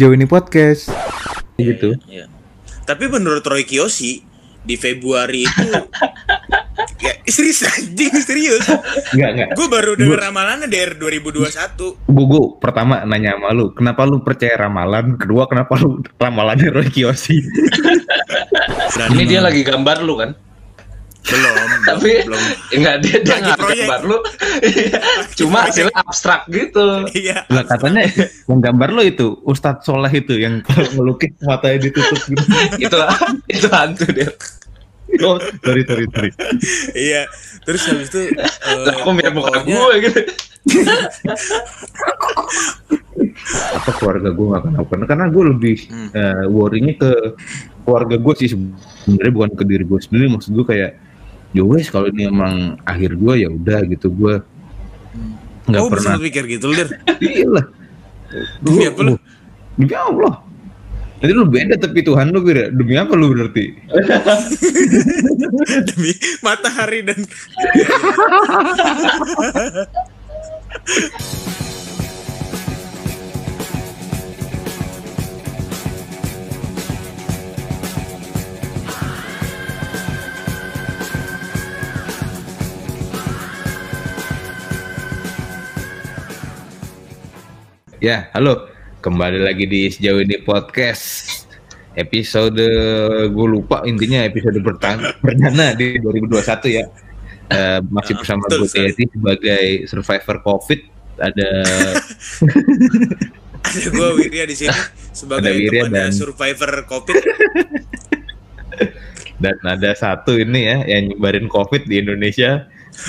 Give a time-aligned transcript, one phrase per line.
[0.00, 0.88] sejauh ini podcast.
[1.60, 1.92] Gitu.
[2.08, 2.24] Iya.
[2.88, 4.24] Tapi menurut Roy Kiyoshi
[4.64, 5.68] di Februari itu
[7.04, 8.64] ya serius anjing serius.
[9.12, 9.48] Enggak, enggak.
[9.60, 12.08] Gue baru denger ramalannya dari 2021.
[12.08, 15.20] Gue gue pertama nanya sama lu, kenapa lu percaya ramalan?
[15.20, 17.44] Kedua, kenapa lu ramalannya Roy Kiyoshi?
[19.12, 20.32] Ini dia lagi gambar lu kan?
[21.30, 22.44] belum, Tapi belum.
[22.74, 24.18] enggak dia dia gambar lu.
[25.38, 27.06] Cuma hasilnya abstrak gitu.
[27.12, 27.44] Iya.
[27.46, 28.08] Lah katanya
[28.48, 32.44] yang gambar lu itu Ustadz Soleh itu yang kalau ngelukis matanya ditutup gitu.
[32.84, 32.96] itu
[33.48, 34.30] itu hantu dia.
[35.20, 36.30] Oh, sorry, sorry, sorry.
[36.94, 37.26] Iya.
[37.66, 38.46] Terus habis itu eh,
[38.86, 40.20] Lah kok mirip muka gue gitu.
[43.74, 46.08] Apa keluarga gue gak kenapa karena karena gue lebih Hmm.
[46.14, 47.10] eh, worry-nya ke
[47.82, 50.90] keluarga gue sih sebenarnya bukan ke diri gue sendiri maksud gue kayak
[51.50, 54.08] ya wes kalau ini emang akhir gue ya udah gitu.
[54.10, 54.38] Gue
[55.66, 56.88] nggak Oh, pernah pikir gitu, Lir.
[57.22, 57.66] iya lah.
[58.62, 59.14] Demi apa lu?
[59.74, 60.34] demi Allah.
[61.20, 63.76] Nanti lu beda tapi Tuhan lu beda demi apa lu berarti?
[65.92, 67.20] Demi matahari dan
[88.00, 88.68] Ya, halo.
[89.00, 91.28] Kembali lagi di sejauh ini podcast.
[91.92, 92.64] Episode
[93.28, 96.84] gue lupa intinya episode pertama perdana di 2021 ya.
[97.50, 98.68] Eh, masih Ah, bersama gue.
[98.68, 100.80] Teddy sebagai survivor COVID.
[101.20, 101.50] Ada
[103.68, 104.72] ada gue Wirya di sini
[105.12, 107.20] sebagai Wirya dan- survivor Covid.
[109.44, 112.64] dan ada satu ini ya yang nyebarin COVID di Indonesia.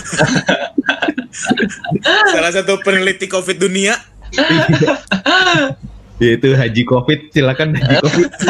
[2.36, 3.96] Salah satu peneliti Covid dunia.
[6.22, 7.20] yaitu Haji COVID.
[7.32, 8.30] Silakan Haji COVID.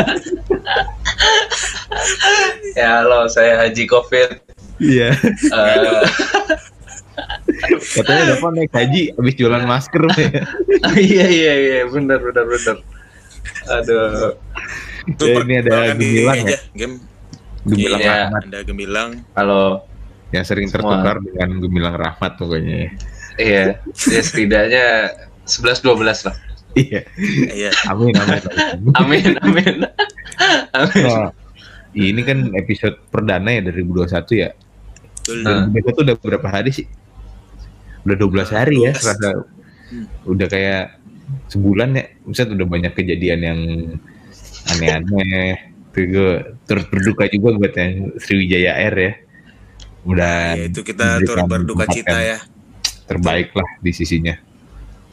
[2.72, 4.39] Ya halo, saya Haji Covid.
[4.80, 5.11] Iya.
[5.11, 6.04] Eh,
[7.94, 10.02] Katanya dapat naik haji habis jualan masker.
[10.16, 10.30] ya.
[11.11, 12.78] iya iya iya, benar benar benar.
[13.70, 14.34] Aduh.
[15.20, 16.58] Tuh, Ya, ini ada Gemilang ya.
[16.73, 16.95] Game.
[17.67, 18.14] Gemilang Iya.
[18.26, 19.10] Rahmat Ada Gemilang.
[19.36, 19.64] Halo.
[20.32, 22.95] yang sering tertukar dengan Gemilang Rahmat pokoknya.
[23.36, 24.86] Iya, ya setidaknya
[25.52, 26.36] 11 12 lah.
[26.72, 27.02] Iya.
[27.52, 27.72] Iya.
[27.92, 28.42] Amin amin.
[28.95, 29.36] amin.
[29.36, 29.76] Amin amin.
[30.72, 31.30] Nah,
[31.92, 34.50] ini kan episode perdana ya dari 2021 ya.
[35.22, 35.38] Betul.
[35.44, 35.67] Nah.
[35.76, 36.88] Itu udah berapa hari sih?
[38.08, 39.02] Udah 12 hari ya, 12.
[39.04, 39.30] serasa
[39.92, 40.08] Hmm.
[40.23, 41.04] udah kayak
[41.52, 42.06] sebulan ya.
[42.23, 43.60] Misalnya udah banyak kejadian yang
[44.72, 45.76] aneh-aneh.
[45.92, 46.32] Terus gue
[46.64, 49.14] terus berduka juga buat yang Sriwijaya Air ya.
[50.08, 52.40] Udah Ya, itu kita turut berduka cita ya.
[53.04, 54.51] Terbaik lah di sisinya.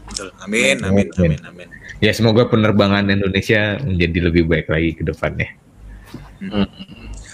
[0.08, 0.28] Betul.
[0.40, 1.68] Amin, amin, amin, amin.
[1.98, 5.48] Ya semoga penerbangan Indonesia menjadi lebih baik lagi ke depannya.
[6.40, 6.66] Hmm.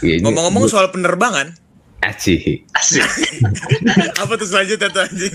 [0.03, 1.55] Ya, ini- Ngomong-ngomong soal penerbangan,
[2.05, 2.69] Asik.
[2.77, 3.01] Asik.
[4.21, 5.35] apa tuh selanjutnya tuh anjing?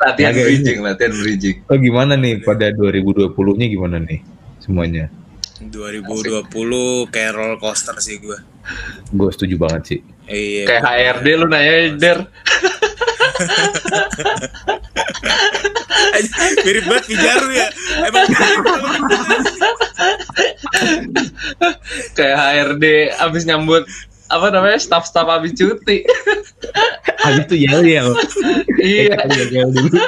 [0.00, 1.56] Latihan Agak bridging, latihan bridging.
[1.68, 4.24] Oh gimana nih pada 2020-nya gimana nih
[4.56, 5.12] semuanya?
[5.68, 6.48] 2020
[7.12, 8.36] kayak roller coaster sih gue.
[9.12, 10.00] Gue setuju banget sih.
[10.24, 10.64] Iya.
[10.64, 10.82] Kayak
[11.20, 12.18] HRD lu nanya Der.
[16.66, 17.68] Mirip banget Pijaru ya.
[18.08, 18.26] Emang
[22.16, 22.84] Kayak HRD
[23.20, 23.84] abis nyambut
[24.26, 26.02] apa namanya staff-staff abis cuti.
[27.22, 28.10] Habis itu yel yel.
[28.82, 29.16] iya.
[29.70, 29.98] dulu.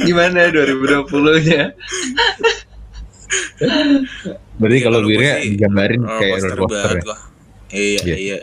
[0.00, 1.62] Gimana 2020-nya?
[4.56, 7.04] Berarti Ya, kalau kalau Wirya gua sih digambarin roller kayak roller coaster ya.
[7.70, 8.16] Iya, Iya.
[8.16, 8.38] iya.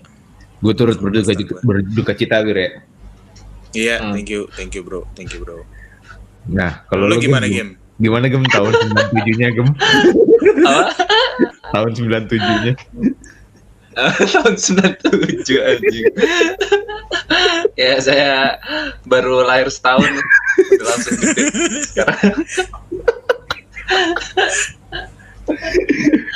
[0.57, 1.33] Gue turut berduka
[1.63, 2.69] berduka cita Wirya.
[3.77, 4.11] Iya, Hmm.
[4.11, 5.61] thank you, thank you bro, thank you bro.
[6.49, 7.77] Nah kalau Lu lu gimana game?
[7.97, 8.73] Gimana gem tahun
[9.13, 9.69] 97-nya gem?
[10.65, 10.83] Apa?
[11.71, 12.73] Tahun 97-nya.
[13.97, 16.05] tahun 97 anjing.
[17.75, 18.57] ya saya
[19.03, 20.09] baru lahir setahun
[20.73, 21.43] udah langsung gede
[21.85, 22.37] sekarang.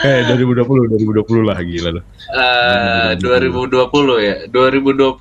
[0.01, 2.01] Eh 2020 2020 lah gila lu.
[2.31, 3.83] Eh, 2020
[4.23, 4.35] ya.
[4.47, 5.19] 2020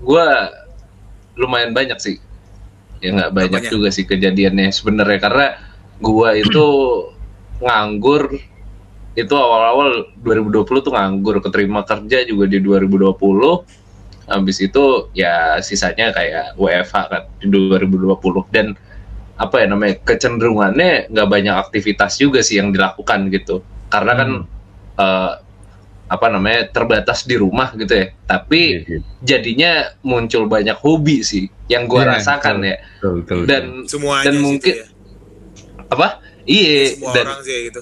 [0.00, 0.28] gua
[1.36, 2.16] lumayan banyak sih.
[3.04, 3.72] Ya nggak banyak Apanya?
[3.72, 5.46] juga sih kejadiannya sebenarnya karena
[6.00, 6.64] gua itu
[7.60, 8.36] nganggur
[9.16, 13.16] itu awal-awal 2020 tuh nganggur keterima kerja juga di 2020
[14.28, 18.76] habis itu ya sisanya kayak WFH kan di 2020 dan
[19.40, 24.30] apa ya namanya kecenderungannya nggak banyak aktivitas juga sih yang dilakukan gitu karena kan
[25.00, 25.32] eh,
[26.06, 28.98] apa namanya terbatas di rumah gitu ya tapi Iya, iya.
[29.20, 32.64] jadinya muncul banyak hobi sih yang gua Iya, rasakan betul.
[32.64, 34.86] ya Betul, betul, dan Semuanya Dan mungkin- ya.
[35.86, 36.08] apa
[36.44, 37.80] iya Semua dan orang sih gitu.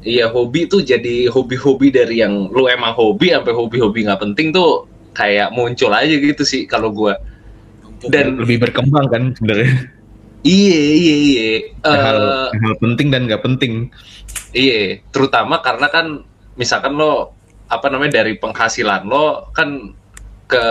[0.00, 4.86] iya hobi tuh jadi hobi-hobi dari yang lu emang hobi sampai hobi-hobi nggak penting tuh
[5.10, 7.18] kayak muncul aja gitu sih kalau gua
[7.82, 8.08] Numpuk.
[8.08, 9.90] Dan- lebih berkembang kan sebenarnya
[10.42, 11.48] iya iya iya
[11.82, 13.90] hal, Eh, hal penting dan nggak penting
[14.48, 16.06] Iya, terutama karena kan
[16.54, 17.36] misalkan lo
[17.66, 19.92] apa namanya dari penghasilan lo kan
[20.46, 20.62] ke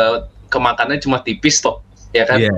[0.47, 1.79] kemakannya cuma tipis toh,
[2.11, 2.39] ya kan?
[2.39, 2.51] Iya.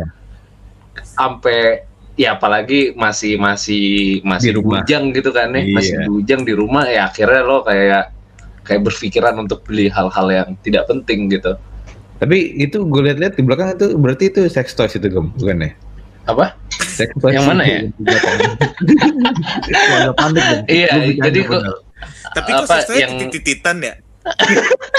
[0.98, 1.82] Sampai
[2.14, 4.82] ya apalagi masih masih masih Di rumah.
[4.82, 5.74] bujang gitu kan ya, Iya.
[5.74, 8.14] masih bujang di rumah ya akhirnya lo kayak
[8.62, 11.56] kayak berpikiran untuk beli hal-hal yang tidak penting gitu.
[12.18, 15.70] tapi itu gue lihat-lihat di belakang itu berarti itu sex toys itu Gem, bukan ya
[16.26, 16.58] Apa?
[16.74, 17.80] sex toys Yang mana ya?
[20.68, 20.88] Iya,
[21.20, 21.64] jadi kok-.
[22.34, 23.18] Tapi kok apa sesuai yang-
[23.80, 23.94] ya?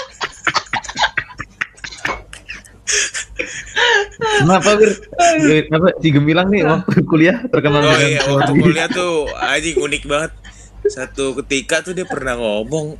[4.18, 4.92] Kenapa Bir?
[5.68, 10.02] Kenapa si Gemilang nih waktu kuliah terkenal Oh dengan iya, waktu kuliah tuh anjing unik
[10.08, 10.32] banget.
[10.88, 12.96] Satu ketika tuh dia pernah ngomong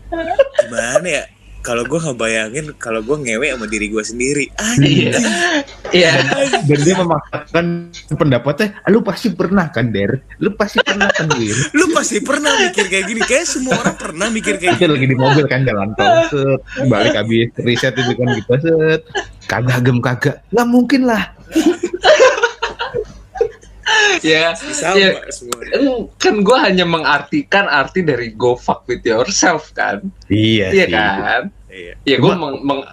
[0.67, 1.25] gimana ya?
[1.69, 4.44] Kalau gue ngebayangin kalau gue ngewe sama diri gue sendiri.
[4.56, 5.12] Anjing.
[5.12, 5.20] Iya.
[5.93, 6.12] Iya.
[6.65, 7.67] dan dia memaksakan
[8.17, 10.25] pendapatnya, "Ah, lu pasti pernah kan Der?
[10.41, 11.53] Lu pasti pernah kan Wir?
[11.76, 13.20] Lu pasti pernah mikir kayak gini.
[13.20, 14.97] Kayak semua orang pernah mikir kayak gini.
[14.97, 19.00] lagi di mobil kan jalan tol, set, balik habis riset itu kan kita set,
[19.44, 21.37] kagak gem kagak, nggak mungkin lah.
[24.21, 24.53] Ya.
[24.99, 25.11] Ya.
[26.21, 30.05] Kan gue hanya mengartikan arti dari go fuck with yourself kan.
[30.29, 30.93] Iya, Iya sih.
[30.93, 31.43] kan?
[31.79, 31.95] Iya.
[32.03, 32.87] Ya gue meng, meng-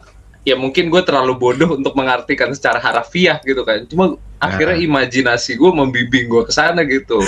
[0.43, 3.83] ya mungkin gue terlalu bodoh untuk mengartikan secara harafiah gitu kan.
[3.85, 4.85] Cuma akhirnya Ah.
[4.85, 7.19] imajinasi gue membimbing gue ke sana gitu.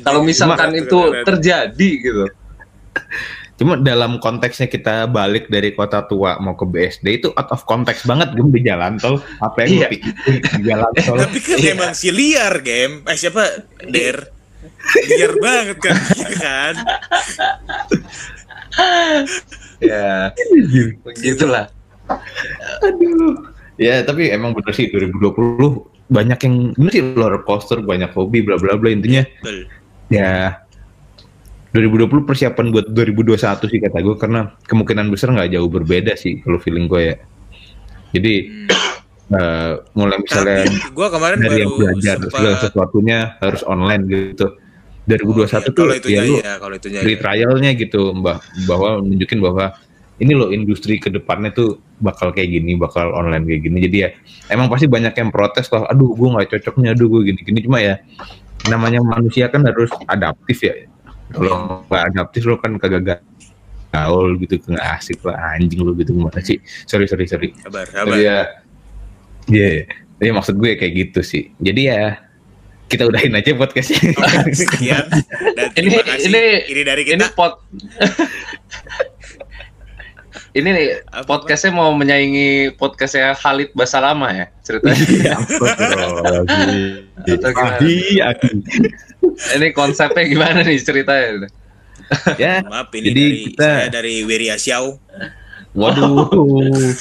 [0.00, 2.24] Kalau misalkan itu terjadi gitu.
[3.56, 8.04] Cuma dalam konteksnya kita balik dari kota tua mau ke BSD itu out of konteks
[8.04, 9.20] banget gem di jalan tol.
[9.36, 9.86] Apa yang Iya.
[9.90, 11.16] pikirin di jalan tol?
[11.18, 11.70] Tapi kan Iya.
[11.74, 13.02] emang si liar game.
[13.04, 13.42] Eh siapa?
[13.84, 14.16] Der.
[14.96, 16.74] Liar banget kan, iya kan?
[19.80, 20.32] Ya,
[21.04, 21.72] begitulah.
[22.84, 23.48] Aduh.
[23.80, 28.60] Ya tapi emang bener sih 2020 banyak yang bener sih roller coaster, banyak hobi, bla
[28.60, 29.70] bla bla intinya Betul.
[30.12, 30.60] ya
[31.72, 36.58] 2020 persiapan buat 2021 sih kata gue karena kemungkinan besar nggak jauh berbeda sih kalau
[36.58, 37.16] feeling gue ya.
[38.10, 38.34] Jadi
[39.30, 44.46] eh, mulai misalnya gue kemarin dari baru yang belajar segala sempat sesuatunya harus online gitu.
[45.18, 48.38] 2021 tuh kalau itu ya lu ya, kalau itu free trialnya gitu mbak
[48.70, 49.74] bahwa nunjukin bahwa
[50.20, 53.78] ini loh industri ke depannya tuh bakal kayak gini bakal online kayak gini.
[53.88, 54.08] Jadi ya
[54.52, 57.60] emang pasti banyak yang protes lah aduh gue nggak cocok nih aduh gue gini gini
[57.64, 57.96] cuma ya
[58.68, 60.74] namanya manusia kan harus adaptif ya.
[61.32, 63.24] Kalau nggak adaptif lo kan kagak
[63.90, 66.60] gaul gitu nggak asik lah anjing lo gitu gimana sih?
[66.84, 67.56] Sorry sorry sorry.
[67.56, 68.12] Sabar, sabar.
[68.12, 68.38] tapi ya
[69.48, 69.88] iya.
[70.20, 71.48] Tapi maksud gue kayak gitu sih.
[71.56, 72.20] Jadi ya
[72.90, 74.02] kita udahin aja podcastnya
[74.52, 75.06] Sekian
[75.54, 76.26] dan Ini terima kasih.
[76.26, 77.30] ini ini dari ini kita.
[77.30, 77.62] pot
[80.50, 85.38] ini nih Apa, podcastnya mau menyaingi podcastnya Khalid Basalama ya ceritanya.
[87.46, 88.18] Adi.
[89.52, 91.46] ini konsepnya gimana nih ceritanya?
[92.34, 94.98] Ya, Maaf ini Jadi dari kita- saya dari Wirya Xiao.
[95.70, 96.26] waduh,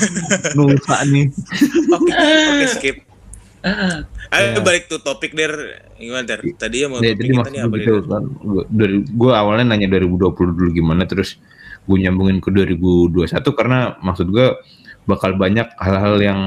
[0.55, 1.25] nusa nih.
[1.89, 2.97] Oke, oke skip.
[4.29, 4.61] Ayo Ya.
[4.61, 6.39] balik tuh topik der gimana der?
[6.53, 8.23] Tadi ya mau topik jadi kita nih apa gitu kan,
[8.69, 11.41] dari gue awalnya nanya 2020 dulu gimana, terus
[11.89, 14.53] gue nyambungin ke 2021 karena maksud gue
[15.09, 16.39] bakal banyak hal-hal yang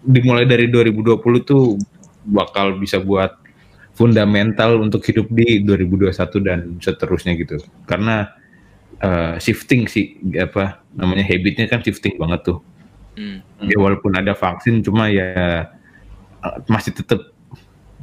[0.00, 1.76] dimulai dari 2020 tuh
[2.24, 3.36] bakal bisa buat
[3.92, 7.60] fundamental untuk hidup di 2021 dan seterusnya gitu.
[7.84, 8.32] Karena
[8.96, 12.64] eh, shifting sih apa namanya habitnya kan shifting banget tuh.
[13.16, 13.44] Hmm.
[13.60, 15.68] Ya walaupun ada vaksin cuma ya
[16.66, 17.20] masih tetap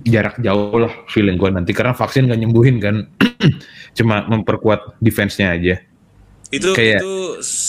[0.01, 2.95] jarak jauh lah feeling gue nanti karena vaksin gak nyembuhin kan
[3.97, 5.75] cuma memperkuat defense-nya aja
[6.49, 7.13] Itu Kayak- itu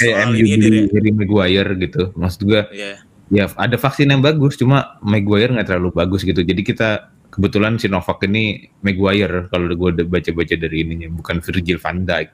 [0.01, 0.85] kayak MU ya.
[0.93, 2.93] Harry Maguire gitu maksud gue Iya.
[3.29, 6.89] ya ada vaksin yang bagus cuma Maguire nggak terlalu bagus gitu jadi kita
[7.29, 12.29] kebetulan Sinovac ini Maguire kalau gue udah baca-baca dari ininya bukan Virgil van Dijk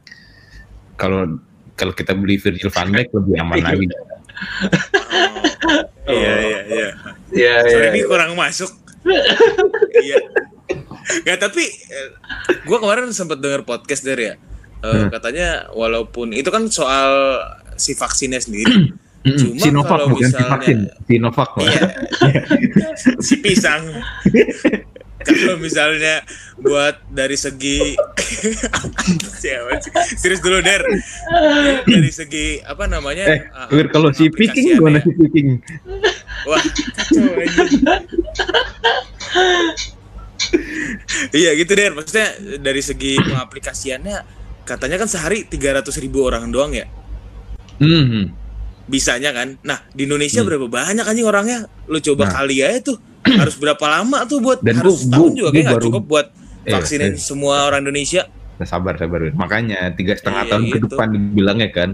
[0.95, 1.39] kalau
[1.75, 3.87] kalau kita beli Virgil van Dijk lebih aman lagi
[6.09, 6.17] Oh.
[6.17, 6.33] Iya
[7.33, 7.55] iya iya.
[7.57, 7.91] Ya, Sorry ya.
[7.93, 8.71] ini kurang masuk.
[10.01, 10.17] Iya.
[11.23, 11.65] Gak tapi
[12.61, 14.35] gue kemarin sempat dengar podcast dari ya.
[14.79, 15.09] Eh, Hmm.
[15.09, 17.37] Katanya walaupun itu kan soal
[17.75, 18.93] si vaksinnya sendiri.
[19.21, 21.51] Mm-mm, Cuma Sinovac kalau bukan si misalnya- vaksin Sinovac.
[21.59, 21.85] Iya.
[23.27, 23.83] si pisang.
[25.21, 26.25] Kalau misalnya
[26.57, 27.93] buat dari segi
[30.21, 30.81] serius dulu der
[31.85, 35.05] dari segi apa namanya eh Wir, kalau si Viking gimana aplikasiannya.
[35.05, 35.49] si Viking
[36.49, 36.63] Wah,
[36.97, 37.37] kacau.
[41.37, 44.17] Iya gitu deh, maksudnya dari segi pengaplikasiannya
[44.65, 46.87] katanya kan sehari 300 ribu orang doang ya
[47.81, 48.29] Hmm.
[48.91, 49.55] Bisanya kan.
[49.63, 50.49] Nah di Indonesia Hmm.
[50.51, 51.59] berapa banyak anjing orangnya?
[51.87, 52.33] Lu coba Nah.
[52.37, 52.97] kali aja tuh
[53.41, 56.05] harus berapa lama tuh buat Dan harus gua- setahun gua- juga gua kayak baru- cukup
[56.05, 56.27] buat
[56.61, 57.21] Iya, vaksinin iya.
[57.21, 58.23] semua orang Indonesia.
[58.61, 60.85] Nah, sabar sabar makanya tiga setengah Iya, tahun ke gitu.
[60.87, 61.91] depan dibilangnya kan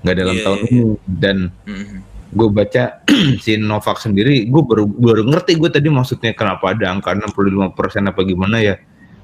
[0.00, 1.96] nggak dalam Iya, tahun iya, ini dan Mhm.
[2.30, 2.82] gue baca
[3.42, 7.74] si Novak sendiri gue baru baru ngerti gue tadi maksudnya kenapa ada angka 65%
[8.04, 8.74] apa gimana ya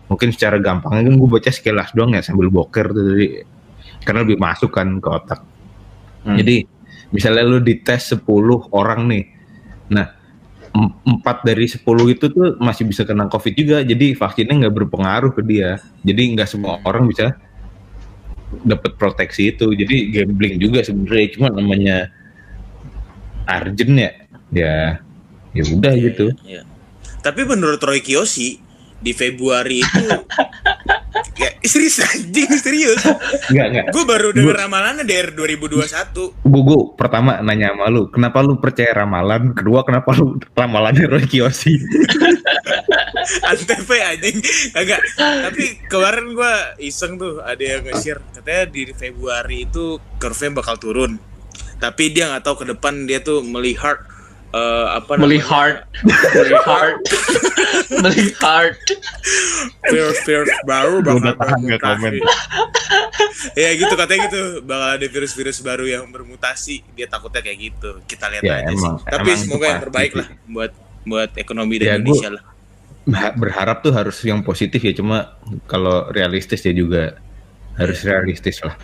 [0.07, 3.27] mungkin secara gampangnya kan gue baca sekilas doang ya sambil boker tuh tadi
[4.01, 5.41] karena lebih masuk kan ke otak
[6.21, 6.35] Hmm.
[6.35, 6.67] jadi
[7.11, 8.23] misalnya lu dites 10
[8.71, 9.25] orang nih.
[9.91, 10.07] Nah
[10.71, 13.79] em- empat dari 10 itu tuh masih bisa kena covid juga.
[13.83, 15.79] Jadi vaksinnya nggak berpengaruh ke dia.
[16.03, 17.35] Jadi nggak semua orang bisa
[18.63, 19.71] dapat proteksi itu.
[19.75, 21.27] Jadi gambling juga sebenarnya.
[21.35, 22.11] Cuma namanya
[23.47, 24.13] urgent ya.
[24.51, 24.75] Ya
[25.51, 26.27] ya udah Iya, gitu.
[26.47, 26.63] iya, iya.
[27.21, 28.63] Tapi menurut Roy Kiyoshi
[29.01, 30.07] di Februari itu
[31.41, 33.01] ya serius anjing serius.
[33.49, 35.81] nggak nggak Gue baru denger ramalannya dari 2021.
[36.45, 39.57] gue gue pertama nanya sama lu kenapa lu percaya ramalan?
[39.57, 41.81] Kedua kenapa lu ramalannya Roy Kiyoshi?
[43.51, 44.39] Antv anjing.
[44.75, 48.21] Kagak Tapi kemarin gua iseng tuh Ada yang nge-share.
[48.35, 51.13] Katanya di Februari itu Curve bakal turun.
[51.81, 54.05] Tapi dia nggak tahu ke depan Dia tuh melihat
[54.51, 55.73] eh, apa namanya, melihat
[56.35, 56.93] melihat
[58.03, 58.71] melihat
[59.85, 62.13] virus-virus baru Gua bakal tahan nggak komen.
[63.55, 63.93] ya gitu.
[63.93, 64.41] Katanya gitu.
[64.63, 66.83] Bakal ada virus-virus baru yang bermutasi.
[66.93, 67.91] Dia takutnya kayak gitu.
[68.05, 71.75] Kita lihat Ya, aja emang- sih tapi emang semoga yang terbaik lah buat buat ekonomi
[71.77, 72.43] Ya, gua- Indonesia lah.
[73.33, 74.93] berharap tuh harus yang positif ya.
[74.93, 77.17] Cuma kalau realistis ya juga
[77.75, 78.77] harus realistis lah.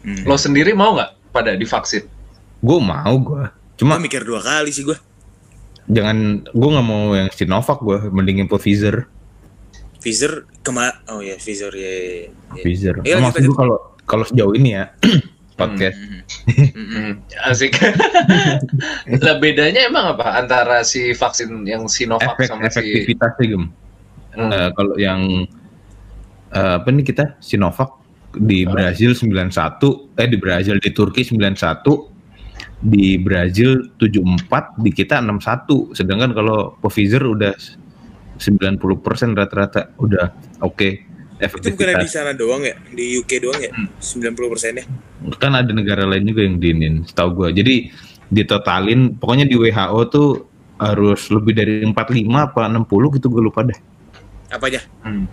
[0.00, 0.20] Hmm.
[0.28, 2.04] lo sendiri mau nggak pada divaksin?
[2.60, 3.44] Gue mau gue
[3.74, 4.98] Gua cuma mikir dua kali sih gua.
[5.90, 9.04] Jangan gue nggak mau yang Sinovac gue mending impor Pfizer
[10.00, 12.32] Pfizer kema oh ya Pfizer ya.
[12.56, 13.78] Pfizer Iya, lanjut, maksud gue kalau
[14.08, 14.88] kalau sejauh ini ya
[15.60, 15.98] podcast.
[15.98, 16.12] Mhm.
[16.14, 16.22] Mhm.
[16.94, 17.12] Hmm,
[17.50, 17.74] asik.
[19.24, 20.38] Lah bedanya emang apa?
[20.38, 23.64] Antara si vaksin yang Sinovac efek sama si efektivitasnya gem
[24.34, 24.50] Hmm.
[24.50, 25.46] Eh, kalau yang
[26.50, 27.38] eh, apa nih kita?
[27.38, 28.02] Sinovac
[28.34, 32.13] di Brazil 91 eh di Brazil di Turki 91
[32.82, 37.54] di Brazil 74 di kita 61 sedangkan kalau Pfizer udah
[38.38, 43.90] 90% rata-rata udah oke Itu bukan di sana doang ya, di UK doang ya, Hmm.
[43.98, 44.84] 90 persennya.
[45.36, 47.48] kan ada negara lain juga yang diinin setahu gua.
[47.50, 47.90] Jadi
[48.30, 50.28] ditotalin pokoknya di WHO tuh
[50.78, 53.76] harus lebih dari 45 apa 60 gitu gue lupa deh.
[54.48, 54.80] Apa aja?
[55.02, 55.26] Hmm.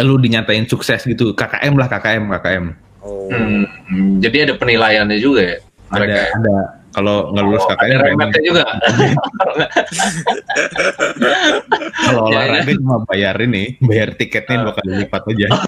[0.00, 1.34] Lu dinyatain sukses gitu.
[1.36, 2.64] KKM lah KKM KKM
[3.00, 5.56] Oh, Hmm, hmm, jadi ada penilaiannya juga ya
[5.90, 6.56] mereka ada
[6.90, 8.64] kalau nggak lulus Oh, ada remetnya juga
[12.02, 15.46] kalau Ya, olahraga cuma bayar ini bayar tiketnya dua kali lipat aja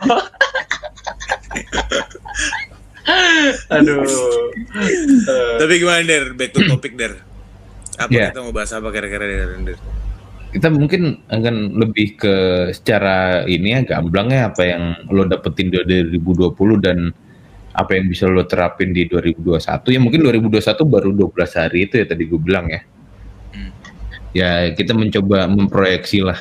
[3.71, 4.03] aduh
[5.61, 6.33] Tapi gimana Der?
[6.35, 7.19] Back to topic Der.
[7.99, 8.31] Apa Yeah.
[8.31, 9.51] kita mau bahas apa kira-kira Der?
[9.63, 9.79] Der?
[10.53, 12.35] kita mungkin akan lebih ke
[12.77, 17.09] secara ini ya gamblangnya apa yang lo dapetin di 2020 dan
[17.73, 22.07] apa yang bisa lo terapin di 2021 ya mungkin 2021 baru 12 hari itu ya
[22.09, 22.83] tadi gue bilang ya
[23.53, 23.69] Hmm.
[24.33, 26.41] ya kita mencoba memproyeksi lah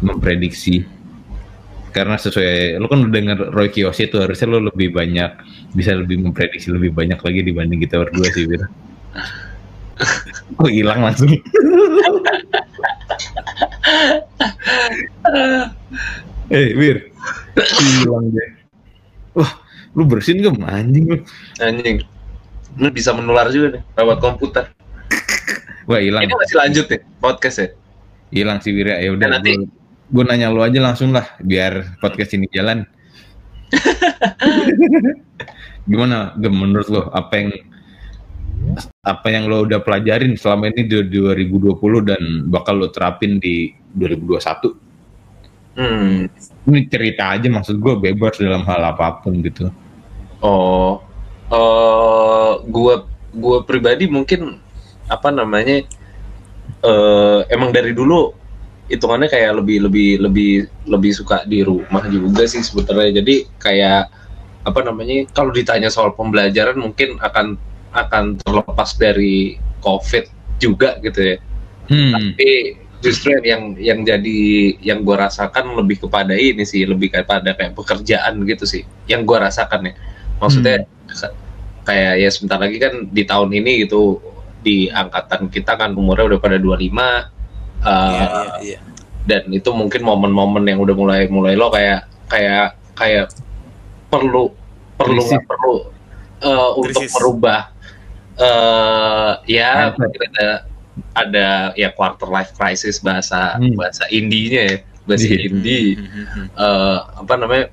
[0.00, 0.88] memprediksi
[1.92, 5.30] karena sesuai lo kan udah denger Roy Kiyoshi itu harusnya lo lebih banyak
[5.76, 8.64] bisa lebih memprediksi lebih banyak lagi dibanding kita berdua sih Wir.
[10.56, 11.28] Kok hilang langsung?
[16.48, 17.12] eh Wir,
[18.00, 18.48] hilang deh.
[19.36, 19.52] Wah,
[19.92, 21.16] lu bersin gak anjing lu?
[21.60, 22.00] anjing
[22.80, 24.64] lu bisa menular juga nih lewat komputer
[25.90, 27.68] Wah hilang, ini masih lanjut nih podcast ya
[28.32, 29.12] hilang sih Wir ya.
[29.12, 29.68] udah, Ya, nanti- gue,
[30.08, 32.88] gue nanya lu aja langsung lah, biar podcast ini jalan.
[35.90, 37.48] Gimana, Gem, menurut lo apa yang
[39.02, 45.76] apa yang lo udah pelajarin selama ini di 2020 dan bakal lo terapin di 2021?
[45.76, 46.16] hmm.
[46.70, 49.68] Ini cerita aja maksud gue bebas dalam hal apa pun gitu.
[50.42, 50.98] Oh,
[51.54, 54.58] eh gua gua pribadi mungkin
[55.06, 55.86] apa namanya
[56.82, 58.34] eh emang dari dulu
[58.90, 60.52] hitungannya kayak lebih lebih lebih
[60.90, 63.22] lebih suka di rumah juga sih sebetulnya.
[63.22, 64.10] Jadi kayak
[64.66, 67.54] apa namanya kalau ditanya soal pembelajaran mungkin akan
[67.94, 70.26] akan terlepas dari COVID
[70.58, 71.36] juga gitu ya.
[71.86, 72.12] Hmm.
[72.18, 72.50] Tapi
[72.98, 74.38] justru yang yang jadi
[74.82, 79.46] yang gua rasakan lebih kepada ini sih lebih kepada kayak pekerjaan gitu sih yang gua
[79.46, 79.94] rasakan ya
[80.42, 81.30] maksudnya Hmm.
[81.82, 84.18] kayak ya sebentar lagi kan di tahun ini gitu
[84.58, 87.30] di angkatan kita kan umurnya udah pada 25
[87.82, 88.26] Iya, uh, iya,
[88.62, 88.78] iya.
[89.22, 93.26] dan itu mungkin momen-momen yang udah mulai mulai lo kayak kayak kayak
[94.06, 94.54] perlu
[94.94, 95.42] perlu Krisis.
[95.42, 95.74] perlu
[96.40, 97.60] eh, untuk merubah
[98.32, 100.48] eh ya ada
[101.12, 103.74] ada ya quarter life crisis bahasa Hmm.
[103.74, 105.50] bahasa indinya ya bahasa Iya.
[105.50, 107.66] indie Hmm, eh, apa namanya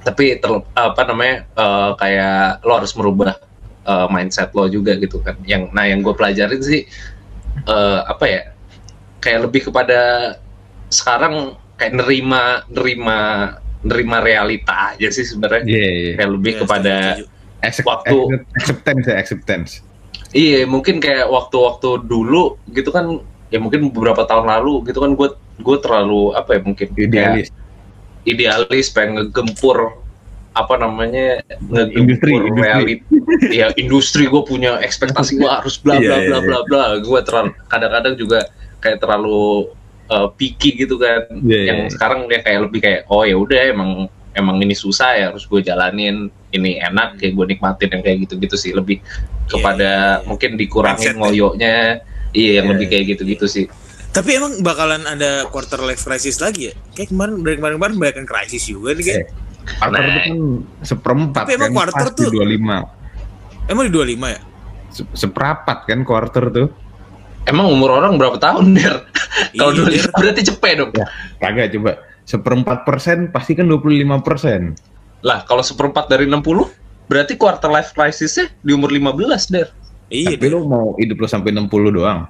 [0.00, 3.36] tapi terle- apa namanya eh, kayak lo harus merubah
[3.82, 6.84] eh, mindset lo juga gitu kan yang nah yang gue pelajarin sih
[7.60, 8.42] eh, apa ya
[9.18, 10.00] kayak lebih kepada
[10.88, 13.18] sekarang kayak nerima nerima
[13.80, 16.12] nerima realita aja sih sebenarnya Iya, iya.
[16.14, 16.94] kayak lebih Iya, kepada.
[17.60, 19.70] Accept- Waktu- accept- acceptance ya, acceptance.
[20.32, 25.28] iya mungkin kayak waktu-waktu dulu gitu kan ya mungkin beberapa tahun lalu gitu kan gue
[25.58, 27.50] gue terlalu apa ya mungkin kayak
[28.24, 28.92] Idealis.
[28.92, 29.96] pengen ngegempur
[30.50, 32.58] apa namanya Industri, ngegempur industri.
[32.58, 33.00] realit
[33.54, 37.20] ya industri gue punya ekspektasi gue harus bla bla Iya, bla iya, bla bla gue
[37.22, 38.50] terlalu kadang-kadang juga
[38.82, 39.70] kayak terlalu
[40.10, 41.90] uh, picky gitu kan Iya, yang iya.
[41.94, 43.90] sekarang dia kayak lebih kayak oh ya udah emang
[44.34, 48.56] emang ini susah ya harus gue jalanin ini enak kayak gue nikmatin yang kayak gitu-gitu
[48.58, 48.98] sih lebih
[49.46, 50.26] kepada iya, iya.
[50.26, 51.18] mungkin dikurangin ya.
[51.18, 51.74] ngoyoknya
[52.34, 52.92] iya yang Iya, lebih iya.
[52.94, 53.64] kayak gitu-gitu sih
[54.10, 56.74] Tapi emang bakalan ada quarter life crisis lagi ya?
[56.92, 59.26] Kayak kemarin dari kemarin-kemarin banyak yang krisis juga nih kayak.
[59.70, 60.02] Quarter Nah.
[60.02, 60.36] itu kan
[60.82, 62.76] seperempat Tapi emang kan, quarter pas di tuh- 25.
[63.66, 64.40] Emang di 25 ya?
[64.90, 66.68] Se- Seperapat kan quarter tuh.
[67.42, 69.00] emang umur orang berapa tahun der
[69.56, 70.06] kalau Iya, dulu Der.
[70.12, 71.06] berarti cepet dong Ya,
[71.38, 71.92] kagak coba.
[72.22, 73.86] Seperempat persen pasti kan 25
[74.20, 74.76] persen.
[75.20, 76.68] Lah, kalau seperempat dari 60,
[77.06, 79.70] berarti quarter life crisisnya di umur 15, Der.
[80.08, 80.52] Iya, Tapi Der.
[80.52, 82.28] lu mau hidup lu sampai 60 doang.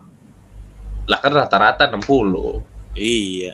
[1.10, 2.62] Lah kan rata-rata 60.
[2.94, 3.52] iya.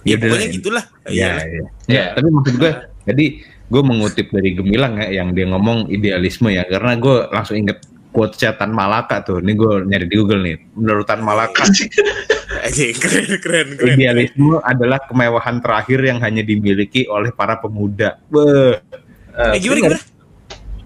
[0.00, 0.52] Ya Ya, pokoknya ya.
[0.52, 0.84] gitulah.
[1.04, 1.32] Iya, Iya.
[1.44, 1.64] iya.
[1.86, 2.04] Iya.
[2.16, 2.72] Tapi maksud gue,
[3.04, 3.24] jadi
[3.68, 7.78] gue mengutip dari Gemilang ya, yang dia ngomong idealisme ya, karena gue langsung inget
[8.10, 9.38] quote Tan Malaka tuh.
[9.38, 10.56] Ini gue nyari di Google nih.
[10.74, 13.94] Menurut Tan Malaka, Aja keren keren keren.
[13.94, 18.18] idealisme adalah kemewahan terakhir yang hanya dimiliki oleh para pemuda.
[18.26, 18.80] Beuh.
[19.30, 20.00] Eh gimana gimana?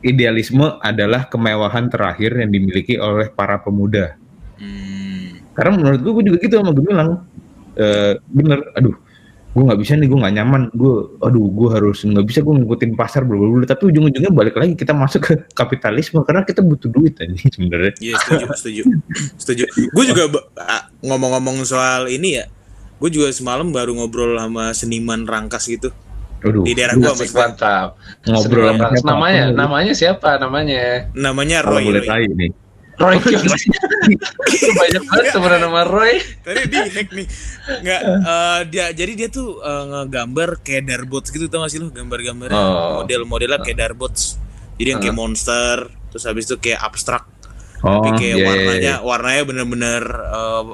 [0.05, 4.21] Idealisme adalah kemewahan terakhir yang dimiliki oleh para pemuda.
[4.61, 4.93] Hmm.
[5.55, 7.11] Karena menurut gue, gue juga gitu sama Gemilang.
[7.75, 8.95] Eh bener, aduh,
[9.55, 12.93] gue nggak bisa nih, gue nggak nyaman, gue, aduh, gue harus nggak bisa gue ngikutin
[12.99, 13.38] pasar bla.
[13.67, 17.95] Tapi ujung-ujungnya balik lagi kita masuk ke kapitalisme karena kita butuh duit aja sebenarnya.
[17.99, 18.83] Iya setuju setuju
[19.38, 19.64] setuju.
[19.95, 22.47] Gue juga ah, ngomong-ngomong soal ini ya.
[22.99, 25.90] Gue juga semalam baru ngobrol sama seniman rangkas gitu
[26.45, 27.40] Aduh, di daerah gue Asik maksudnya.
[27.57, 27.88] mantap.
[28.29, 28.69] ngobrol
[29.03, 31.09] namanya, namanya siapa namanya?
[31.17, 31.85] Namanya Kalau Roy.
[31.88, 32.09] boleh Roy.
[32.09, 32.51] tahu nih.
[32.94, 33.18] Roy
[34.78, 36.22] Banyak banget teman nama Roy.
[36.40, 37.26] Tadi di hack nih.
[37.83, 41.90] Nggak eh, dia jadi dia tuh eh, ngegambar kayak darbots gitu tau gak sih lu
[41.90, 43.02] gambar-gambarnya Oh.
[43.02, 44.38] model-modelnya kayak darbots.
[44.74, 45.76] Jadi yang kayak monster,
[46.11, 47.22] terus habis itu kayak abstrak,
[47.78, 48.94] Oh, tapi kayak iya, iya, warnanya iya.
[49.02, 50.64] warnanya bener-bener eh,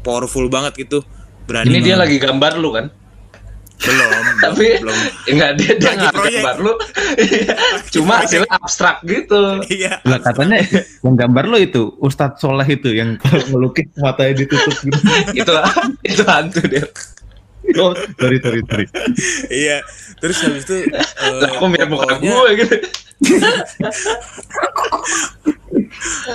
[0.00, 1.00] powerful banget gitu.
[1.42, 2.86] Berani Ini dia lagi gambar lu kan?
[3.82, 4.98] Belum, Tapi belum.
[5.28, 6.72] enggak dia dia gambar lu.
[7.94, 9.60] Cuma hasilnya abstrak gitu.
[9.66, 9.98] Iya.
[10.02, 10.62] Lah katanya
[11.02, 14.98] yang gambar lo itu Ustadz Soleh itu yang kalau ngelukis matanya ditutup gitu.
[15.42, 15.52] itu
[16.06, 16.86] itu hantu dia.
[17.78, 18.86] Oh, sorry, sorry, sorry.
[19.46, 19.86] Iya.
[20.18, 22.76] Terus habis itu eh, Lah kok mirip muka pokoknya- gue gitu.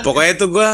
[0.01, 0.69] Pokoknya tuh gue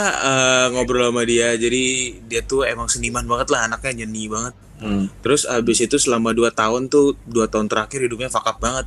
[0.72, 1.84] ngobrol sama dia, jadi
[2.24, 4.54] dia tuh emang seniman banget lah, anaknya nyeni banget.
[4.84, 5.08] Hmm.
[5.24, 8.86] Terus abis itu selama 2 tahun tuh, dua tahun terakhir hidupnya fuck up banget.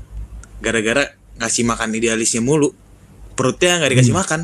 [0.61, 2.73] Gara-gara ngasih makan idealisnya mulu.
[3.33, 4.41] Perutnya nggak dikasih makan.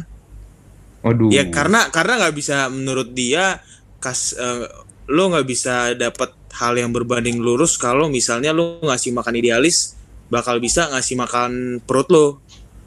[1.04, 1.28] Waduh.
[1.28, 3.60] Ya karena karena nggak bisa menurut dia
[4.00, 4.66] kas eh,
[5.12, 9.96] lo nggak bisa dapat hal yang berbanding lurus kalau misalnya lo ngasih makan idealis
[10.28, 11.50] bakal bisa ngasih makan
[11.84, 12.26] perut lo.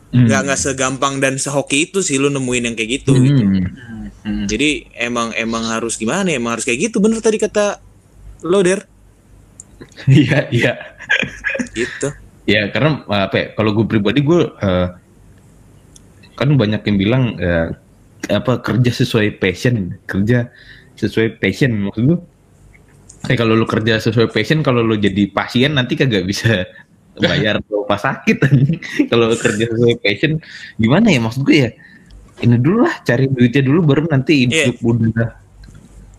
[0.09, 0.25] Hmm.
[0.25, 3.13] Nggak nggak segampang dan sehoki itu sih lo nemuin yang kayak gitu.
[3.13, 3.43] gitu.
[3.45, 3.69] Hmm.
[4.25, 4.45] Hmm.
[4.49, 6.25] Jadi emang emang harus gimana?
[6.33, 6.41] ya?
[6.41, 7.84] Emang harus kayak gitu bener tadi kata
[8.45, 8.85] lo der
[10.07, 10.73] Iya, iya.
[11.75, 12.07] gitu.
[12.45, 13.45] Ya karena apa ya?
[13.57, 14.87] Kalau gue pribadi gue eh,
[16.35, 17.73] kan banyak yang bilang eh,
[18.31, 20.49] apa kerja sesuai passion, kerja
[20.95, 22.19] sesuai passion maksud gue.
[23.25, 26.69] Eh kalau lu kerja sesuai passion, kalau lu jadi pasien nanti kagak bisa
[27.25, 28.37] bayar rumah sakit.
[29.11, 30.37] kalau kerja sesuai passion,
[30.77, 31.71] gimana ya maksud gue ya?
[32.35, 35.44] Ini dulu lah, cari duitnya dulu baru nanti hidup udah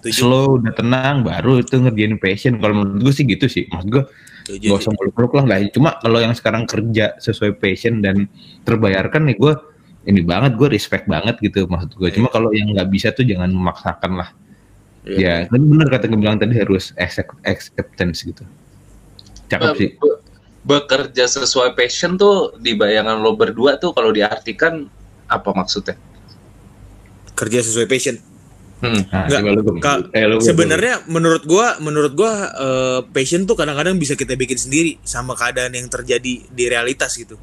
[0.07, 0.23] Tujuh.
[0.23, 2.63] slow, udah tenang, baru itu ngerjain passion.
[2.63, 4.05] Kalau menurut gue sih gitu sih, maksud gue
[4.47, 4.71] Tujuh.
[4.71, 8.31] gak usah muluk-muluk lah lah cuma kalau yang sekarang kerja sesuai passion dan
[8.63, 9.53] terbayarkan nih gue
[10.07, 13.51] ini banget gue respect banget gitu maksud gue cuma kalau yang nggak bisa tuh jangan
[13.51, 14.31] memaksakan lah
[15.03, 15.47] Iya.
[15.47, 18.47] ya kan bener kata gue bilang tadi harus accept- acceptance gitu
[19.51, 20.19] cakep sih Be-
[20.67, 24.91] bekerja sesuai passion tuh di bayangan lo berdua tuh kalau diartikan
[25.31, 25.95] apa maksudnya?
[27.39, 28.19] Kerja sesuai passion.
[28.77, 29.09] Hmm.
[29.09, 29.25] Nah,
[29.81, 35.01] Nggak, Eh, Sebenarnya menurut gua menurut gua eh, passion tuh kadang-kadang bisa kita bikin sendiri
[35.01, 37.41] sama keadaan yang terjadi di realitas gitu.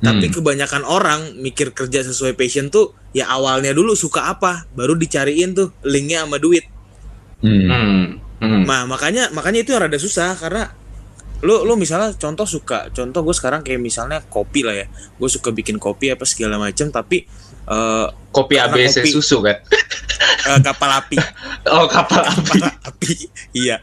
[0.00, 0.34] Tapi Hmm.
[0.40, 5.76] kebanyakan orang mikir kerja sesuai passion tuh ya awalnya dulu suka apa, baru dicariin tuh
[5.84, 6.64] linknya sama duit.
[7.44, 7.68] Hmm.
[7.68, 8.04] Hmm.
[8.40, 8.62] Hmm.
[8.64, 10.72] Nah makanya makanya itu yang rada susah karena
[11.40, 15.48] lu lu misalnya contoh suka contoh gue sekarang kayak misalnya kopi lah ya gue suka
[15.52, 17.24] bikin kopi apa segala macam tapi
[17.70, 19.10] eh, Kopi ABC kopi.
[19.10, 19.56] susu kan?
[20.46, 21.16] eh, kapal api
[21.72, 22.58] Oh kapal api.
[22.58, 23.12] kapal api
[23.52, 23.78] iya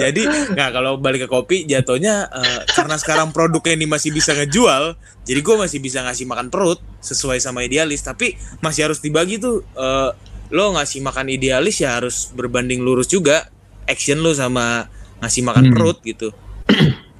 [0.00, 4.96] jadi nggak kalau balik ke kopi jatuhnya eh, karena sekarang produknya ini masih bisa ngejual
[5.22, 9.60] jadi gue masih bisa ngasih makan perut sesuai sama idealis tapi masih harus dibagi tuh
[9.72, 10.10] eh,
[10.48, 13.48] lo ngasih makan idealis ya harus berbanding lurus juga
[13.84, 14.88] action lo sama
[15.20, 15.72] ngasih makan Hmm.
[15.72, 16.28] perut gitu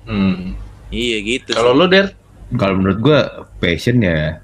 [0.02, 0.58] Hmm.
[0.90, 2.12] iya gitu Kalau lu der?
[2.52, 3.18] Kalau menurut gua
[3.56, 4.41] passion ya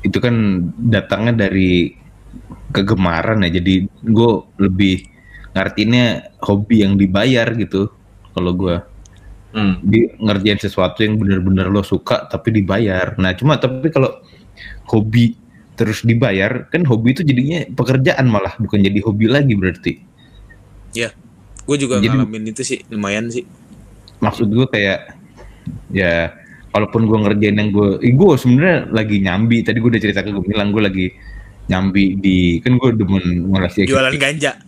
[0.00, 0.34] itu kan
[0.78, 1.96] datangnya dari
[2.70, 3.50] kegemaran ya.
[3.60, 5.04] Jadi gue lebih
[5.52, 6.04] ngartinya
[6.40, 7.90] hobi yang dibayar gitu.
[8.30, 8.86] Kalau gua
[9.50, 9.82] Hmm.
[9.82, 13.18] di ngerjain sesuatu yang bener-bener lo suka tapi dibayar.
[13.18, 14.22] Nah cuma tapi kalau
[14.86, 15.34] hobi
[15.74, 19.92] terus dibayar kan hobi itu jadinya pekerjaan malah bukan jadi hobi lagi berarti.
[20.90, 21.10] ya
[21.66, 23.46] gue juga Jadi- ngalamin itu sih lumayan sih
[24.18, 25.14] maksud gue kayak
[25.88, 26.34] ya
[26.70, 29.66] kalaupun gue ngerjain yang gue eh, gue sebenarnya lagi nyambi.
[29.66, 31.06] Tadi gue udah cerita ke Gemilang gue lagi
[31.70, 34.58] nyambi di kan gue demen ngelasih jualan ganja.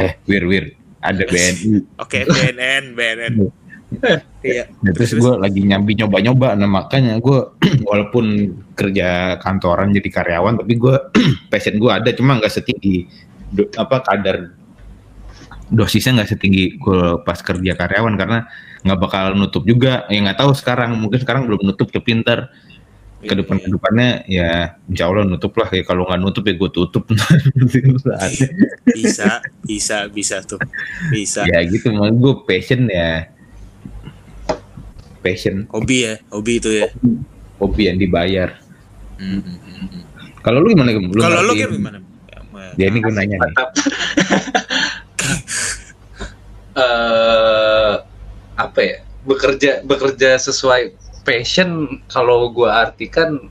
[0.00, 0.64] Eh wir wir.
[1.00, 3.34] Ada BNI oke BNN BNN
[4.46, 4.70] iya.
[4.84, 6.54] Nah, terus gue lagi nyambi nyoba-nyoba.
[6.54, 7.38] Nah makanya gue
[7.88, 10.94] walaupun kerja kantoran jadi karyawan tapi gue
[11.50, 13.08] passion gue ada cuma nggak setinggi
[13.50, 14.54] do- apa kadar
[15.70, 18.14] dosisnya nggak setinggi gue pas kerja karyawan.
[18.14, 18.38] Karena
[18.84, 20.04] nggak bakal nutup juga.
[20.08, 22.52] Ya nggak tahu sekarang mungkin sekarang belum nutup tapi ntar
[23.20, 25.68] ke depan ke depannya ya insya Allah nutup lah.
[25.72, 27.04] Ya kalau nggak nutup ya gue tutup.
[28.90, 30.58] Bisa bisa bisa tuh.
[31.12, 31.44] Bisa.
[31.46, 31.92] Ya gitu.
[31.92, 33.28] Mau gue passion ya.
[35.20, 35.68] Passion.
[35.68, 36.88] Hobi ya hobi itu ya.
[37.60, 37.92] Hobi.
[37.92, 38.56] Yang dibayar.
[39.20, 40.40] Hmm, hmm.
[40.40, 40.96] Kalau lu gimana?
[40.96, 42.00] Kalau kayak gimana
[42.78, 43.40] Ya ini gue nanya nih.
[43.40, 43.68] Mantap.
[48.68, 48.96] apa ya?
[49.24, 53.48] Bekerja bekerja sesuai passion kalau gua artikan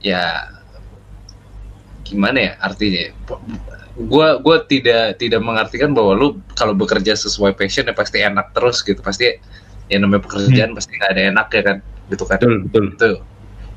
[0.00, 0.52] ya
[2.04, 3.12] gimana ya artinya?
[3.96, 8.84] Gua gua tidak tidak mengartikan bahwa lu kalau bekerja sesuai passion ya pasti enak terus
[8.84, 9.00] gitu.
[9.00, 9.36] Pasti
[9.86, 11.76] ya namanya pekerjaan pasti nggak ada enak ya kan
[12.10, 12.84] gitu kan Betul, betul.
[12.90, 13.10] itu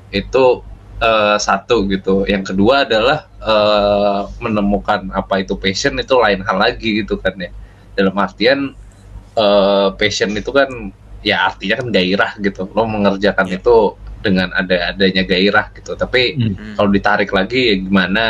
[0.09, 0.45] itu
[1.01, 7.05] eh, satu gitu yang kedua adalah eh, menemukan apa itu passion itu lain hal lagi
[7.05, 7.53] gitu kan ya
[7.93, 8.73] dalam artian
[9.39, 10.67] eh, passion itu kan
[11.21, 13.57] ya artinya kan gairah gitu lo mengerjakan Iya.
[13.57, 13.75] itu
[14.19, 16.51] dengan ada adanya gairah gitu tapi Hmm.
[16.51, 16.75] Hmm.
[16.75, 18.23] kalau ditarik lagi ya gimana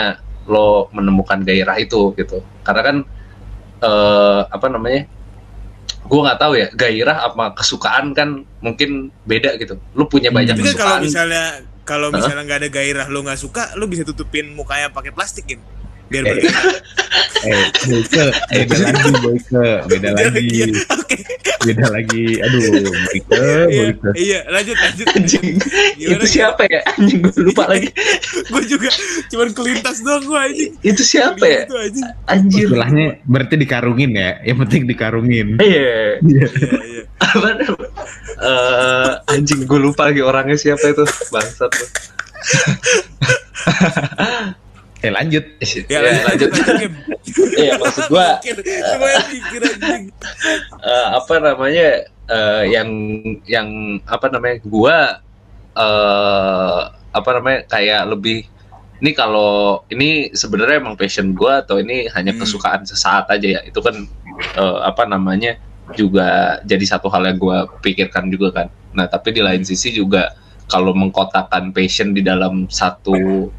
[0.45, 2.97] lo menemukan gairah itu gitu karena kan
[3.79, 5.05] eh, apa namanya
[6.01, 8.89] gue nggak tahu ya gairah apa kesukaan kan mungkin
[9.23, 10.37] beda gitu lu punya Hmm.
[10.41, 11.45] banyak tapi kan kalau kesukaan misalnya
[11.85, 15.59] kalau misalnya nggak ada gairah lo nggak suka lo bisa tutupin mukanya pakai plastik kan
[16.09, 16.41] biar Eh.
[17.39, 21.17] Eh, Boyke, beda lagi, Boyke, beda lagi, Iya, oke.
[21.63, 22.23] Beda lagi.
[22.43, 23.39] Aduh, Boyke,
[23.71, 24.09] iya Boyke.
[24.19, 25.07] iya lanjut lanjut.
[25.15, 25.47] Anjing
[25.95, 26.83] Gimana, itu siapa ya?
[26.99, 27.87] Anjing gue lupa lagi.
[28.51, 28.91] Gue juga
[29.31, 30.71] cuman kelintas doang gue anjing.
[30.83, 31.63] Itu siapa ya?
[31.63, 32.07] Itu anjing.
[32.27, 32.67] Anjir.
[32.67, 34.31] Istilahnya berarti dikarungin ya.
[34.43, 35.47] Yang penting dikarungin.
[35.63, 36.19] iya.
[36.19, 36.47] Iya.
[36.59, 37.49] Iya apa?
[38.39, 41.07] Eh, anjing gue lupa lagi orangnya siapa itu.
[41.31, 41.69] Bangsat
[44.99, 45.05] lu.
[45.07, 45.43] Eh lanjut.
[45.87, 46.49] ya, ya, lanjut
[47.63, 48.39] iya maksud gua
[50.83, 51.87] eh, apa namanya
[52.27, 52.89] eh, yang
[53.47, 53.67] yang
[54.03, 54.97] apa namanya gua
[55.79, 58.45] eh apa namanya kayak lebih
[58.99, 62.43] ini kalau ini sebenarnya emang passion gua atau ini hanya Hmm.
[62.43, 63.95] kesukaan sesaat aja ya itu kan
[64.59, 65.55] eh, apa namanya
[65.97, 70.35] juga jadi satu hal yang gua pikirkan juga kan nah tapi di lain sisi juga
[70.69, 73.49] kalau mengkotakkan passion di dalam satu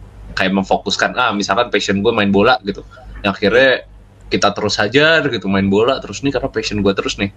[0.40, 2.80] kayak memfokuskan ah misalkan passion gue main bola gitu.
[3.20, 3.84] Yang akhirnya
[4.32, 7.28] kita terus saja gitu main bola terus nih karena passion gue terus nih.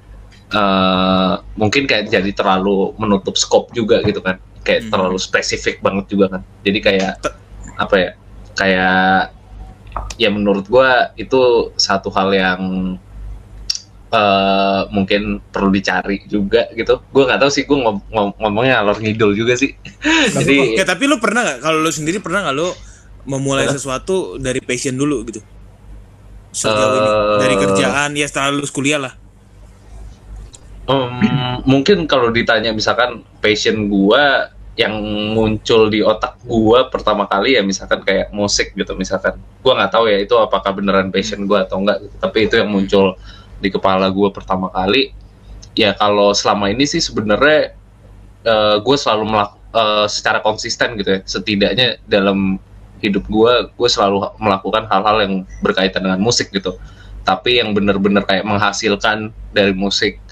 [0.53, 4.39] Eh mungkin kayak jadi terlalu menutup scope juga gitu kan.
[4.63, 4.91] Kayak Hmm.
[4.95, 6.41] terlalu spesifik banget juga kan.
[6.63, 7.13] Jadi kayak
[7.75, 8.09] apa ya
[8.55, 9.35] kayak
[10.15, 12.61] ya menurut gua itu satu hal yang
[14.13, 17.01] eh mungkin perlu dicari juga gitu.
[17.09, 19.73] Gue nggak tahu sih gue ngom ngom- ngomongnya alor ngidul juga sih.
[20.37, 22.69] Jadi ya tapi lu pernah nggak kalau lu sendiri pernah nggak lu
[23.23, 25.41] memulai sesuatu dari passion dulu gitu.
[26.53, 27.09] Sejauh ini.
[27.09, 27.37] Eh.
[27.41, 29.13] dari kerjaan ya setelah lulus kuliah lah.
[30.83, 34.93] Em, mungkin kalau ditanya misalkan passion gua yang
[35.37, 39.39] muncul di otak gua pertama kali ya misalkan kayak musik gitu misalkan.
[39.65, 42.15] Gua nggak tahu ya itu apakah beneran passion gua atau enggak gitu.
[42.19, 43.17] tapi itu yang muncul
[43.63, 45.15] di kepala gua pertama kali.
[45.73, 47.73] Ya kalau selama ini sih sebenarnya
[48.43, 52.59] eh gue selalu melak eh, secara konsisten gitu ya setidaknya dalam
[53.03, 56.79] hidup gua gue selalu melakukan hal-hal yang berkaitan dengan musik gitu
[57.27, 60.23] tapi yang bener-bener kayak menghasilkan dari musik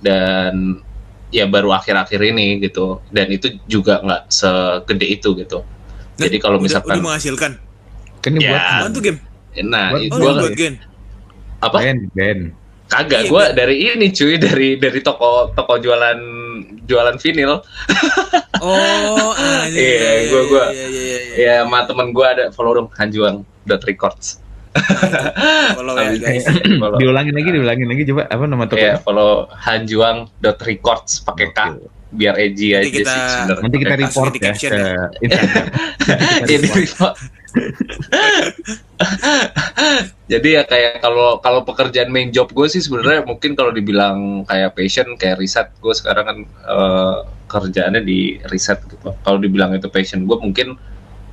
[0.00, 0.80] dan
[1.28, 5.60] ya baru akhir-akhir ini gitu dan itu juga nggak segede itu gitu
[6.14, 7.52] jadi kalau misalkan udah menghasilkan.
[8.22, 8.86] Kan ini Ya.
[8.86, 9.18] buat tuh game?
[9.66, 10.78] nah Buat- Oh, buat game.
[11.58, 12.42] apa band, band.
[12.86, 16.18] Kagak Iya, gua gua- dari ini cuy dari dari toko toko jualan
[16.84, 17.58] jualan vinil
[18.56, 19.76] Oh, anjing.
[19.98, 21.34] Iya, gua- gua- Iya, iya, iya, iya.
[21.36, 24.40] ya sama temen gua ada follow dong Hanjuang dot records
[25.76, 26.44] Follow ya, guys.
[26.82, 28.94] follow Diulangin lagi, diulangin lagi coba apa nama ya tokonya?
[29.00, 31.60] follow Hanjuang dot records pakai K
[32.10, 34.94] biar edgy Nanti aja kita- sih sebenarnya Nanti kita report di ya ke ya.
[35.18, 35.66] Instagram.
[36.46, 37.14] Ini report.
[40.24, 44.74] Jadi ya kayak kalau kalau pekerjaan main job gue sih sebenarnya mungkin kalau dibilang kayak
[44.74, 49.12] passion kayak riset gue sekarang kan eh, kerjaannya di riset gitu.
[49.20, 50.74] Kalau dibilang itu passion gue mungkin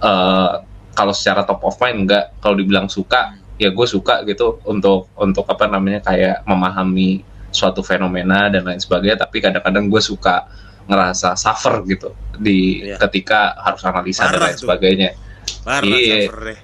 [0.04, 0.54] eh,
[0.92, 2.36] kalau secara top of mind enggak.
[2.44, 8.52] Kalau dibilang suka ya gue suka gitu untuk untuk apa namanya kayak memahami suatu fenomena
[8.52, 9.24] dan lain sebagainya.
[9.24, 10.46] Tapi kadang-kadang gue suka
[10.90, 12.98] ngerasa suffer gitu di Iya.
[13.08, 14.62] ketika harus analisa dan Parah lain tuh.
[14.68, 15.10] sebagainya.
[15.62, 16.16] Parah Iya.
[16.26, 16.56] server.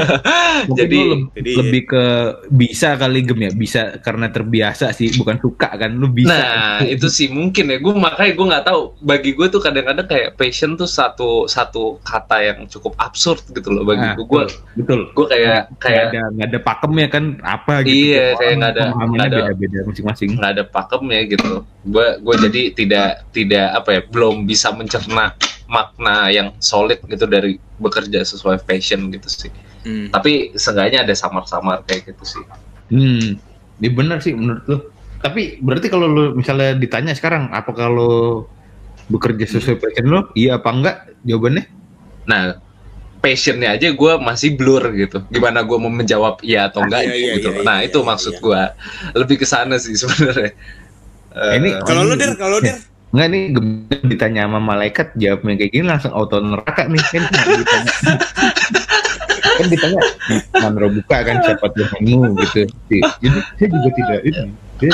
[0.68, 2.04] Mungkin Jadi- jadi- lebih ke
[2.50, 6.30] bisa kali gem ya, bisa karena terbiasa sih, bukan suka kan, lu bisa.
[6.30, 10.34] Nah itu sih mungkin ya gue makanya gue nggak tahu bagi gue tuh kadang-kadang kayak
[10.34, 14.42] passion tuh satu satu kata yang cukup absurd gitu loh bagi Nah, gue gue
[14.76, 15.00] betul.
[15.10, 17.94] gue kayak Nggak kayak ada nggak ada pakemnya kan apa gitu.
[18.10, 20.28] Iya, kayak nggak ada- nggak ada- beda-beda masing-masing.
[20.36, 21.50] nggak ada pakemnya gitu
[21.80, 25.32] gue gue jadi tidak tidak apa ya belum bisa mencerna
[25.70, 30.12] makna yang solid gitu dari bekerja sesuai passion gitu sih Hmm.
[30.12, 32.44] tapi seenggaknya ada samar-samar kayak gitu sih
[32.90, 33.38] Hmm,
[33.78, 34.76] ini benar sih menurut lu.
[35.16, 38.44] Tapi berarti kalau lu misalnya ditanya sekarang, apa kalau
[39.06, 40.96] bekerja sesuai passion lu, iya apa enggak?
[41.22, 41.64] Jawabannya?
[42.22, 42.58] nah
[43.18, 47.32] passionnya aja gue masih blur gitu gimana gue mau menjawab iya atau enggak Iya, iya,
[47.36, 48.40] gitu iya, nah iya, itu iya, maksud iya.
[48.40, 48.60] gue
[49.16, 50.52] lebih ke sana sih sebenarnya
[51.30, 52.74] Eh, Ini- Kalau lu der, kalau der,
[53.10, 53.42] Enggak nih
[54.06, 57.22] ditanya sama malaikat jawabnya kayak gini langsung auto neraka nih kan
[57.58, 57.92] ditanya.
[59.60, 60.00] kan ditanya
[60.62, 62.60] man buka kan siapa Tuhanmu gitu.
[62.70, 62.98] Jadi
[63.58, 64.44] saya juga tidak ini.
[64.80, 64.92] Dia,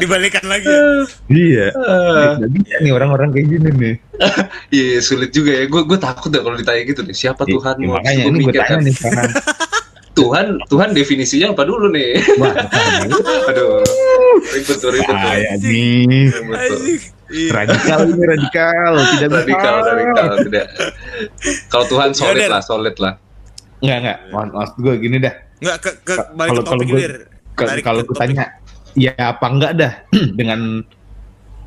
[0.00, 0.66] dibalikan lagi.
[0.66, 0.82] ya.
[1.28, 1.66] iya.
[2.40, 3.94] Nggak bisa nih orang-orang kayak gini nih.
[4.76, 7.74] iya sulit juga ya gue gue takut deh kalau ditanya gitu deh siapa Ya, Tuhan
[7.80, 9.30] ya, makanya ini gue tanya nih sekarang.
[10.18, 12.52] Tuhan Tuhan definisinya apa dulu nih Wah,
[13.48, 13.80] aduh
[14.42, 16.28] ribet tuh ribet tuh saya nih.
[17.30, 17.50] Iya.
[17.54, 19.38] radikal ini radikal tidak bisa.
[19.38, 20.66] radikal radikal tidak
[21.68, 22.50] kalau Tuhan solid Der.
[22.50, 23.14] lah solid lah
[23.80, 24.18] Enggak enggak.
[24.52, 25.34] Maksud gue gini dah.
[25.56, 26.90] Nggak ke, ke balik kalau- ke kalau topik
[27.56, 28.44] Tarik kalau gue tanya
[28.92, 29.92] ya apa enggak dah
[30.38, 30.84] dengan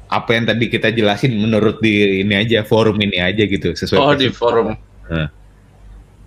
[0.07, 4.13] apa yang tadi kita jelasin menurut di ini aja forum ini aja gitu sesuai oh
[4.13, 5.27] di forum Nah.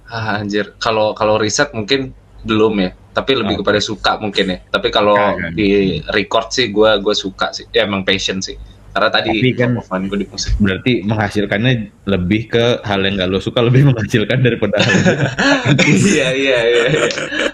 [0.07, 2.11] ah, anjir kalau kalau riset mungkin
[2.43, 3.61] belum ya tapi lebih Oh.
[3.63, 5.57] kepada suka mungkin ya tapi kalau Kagak.
[5.57, 5.69] di
[6.11, 8.61] record sih gue gue suka sih ya emang passion sih
[8.93, 11.73] karena tadi Tapi kan- gue di musik berarti menghasilkannya
[12.07, 16.85] lebih ke hal yang gak lo suka lebih menghasilkan daripada hal yang iya iya iya
[16.89, 17.09] iya.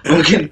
[0.04, 0.50] mungkin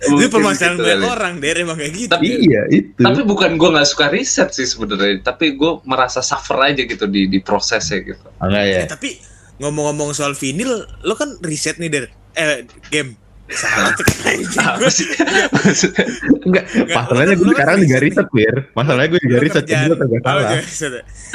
[0.00, 2.08] Itu permasalahan gitu banyak orang der emang kayak gitu.
[2.10, 6.56] Tapi- iya itu tapi bukan gue nggak suka riset sih sebenarnya tapi gue merasa suffer
[6.58, 9.10] aja gitu di di prosesnya gitu enggak ya Eh, tapi
[9.56, 12.04] ngomong-ngomong soal vinil, lo kan riset nih der.
[12.32, 13.12] Eh game.
[13.50, 13.90] Salah
[14.70, 15.06] apa sih
[16.40, 19.96] enggak masalahnya gue kan sekarang juga riset wir masalahnya gue juga Lo riset kerjaan- gue
[19.96, 20.62] kagak salah ya?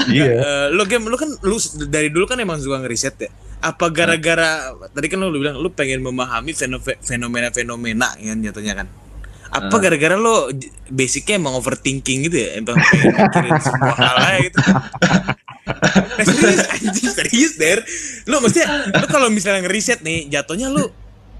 [0.07, 3.29] iya Eh, lo game lo kan lu dari dulu kan emang suka ngeriset ya.
[3.61, 8.87] Apa gara-gara tadi kan lo bilang lu pengen memahami feno- fenomena-fenomena kan jatuhnya kan.
[9.47, 9.79] Apa Ah.
[9.79, 10.51] gara-gara lo
[10.87, 12.49] basicnya emang overthinking gitu ya?
[12.55, 14.59] Emang pengen mikirin semua hal gitu.
[16.21, 17.79] Serius anjing serius der.
[18.25, 20.83] Lu maksudnya lu kalau misalnya ngeriset nih jatuhnya lu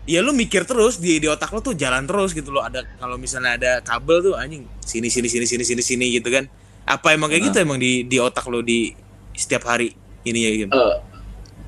[0.05, 3.17] ya lu mikir terus di di otak lu tuh jalan terus gitu lo ada kalau
[3.17, 6.45] misalnya ada kabel tuh anjing sini sini sini sini sini sini gitu kan.
[6.85, 8.93] Apa emang kayak gitu emang di di otak lo di
[9.33, 9.89] setiap hari
[10.21, 10.71] ini ya gitu?
[10.77, 10.95] Eh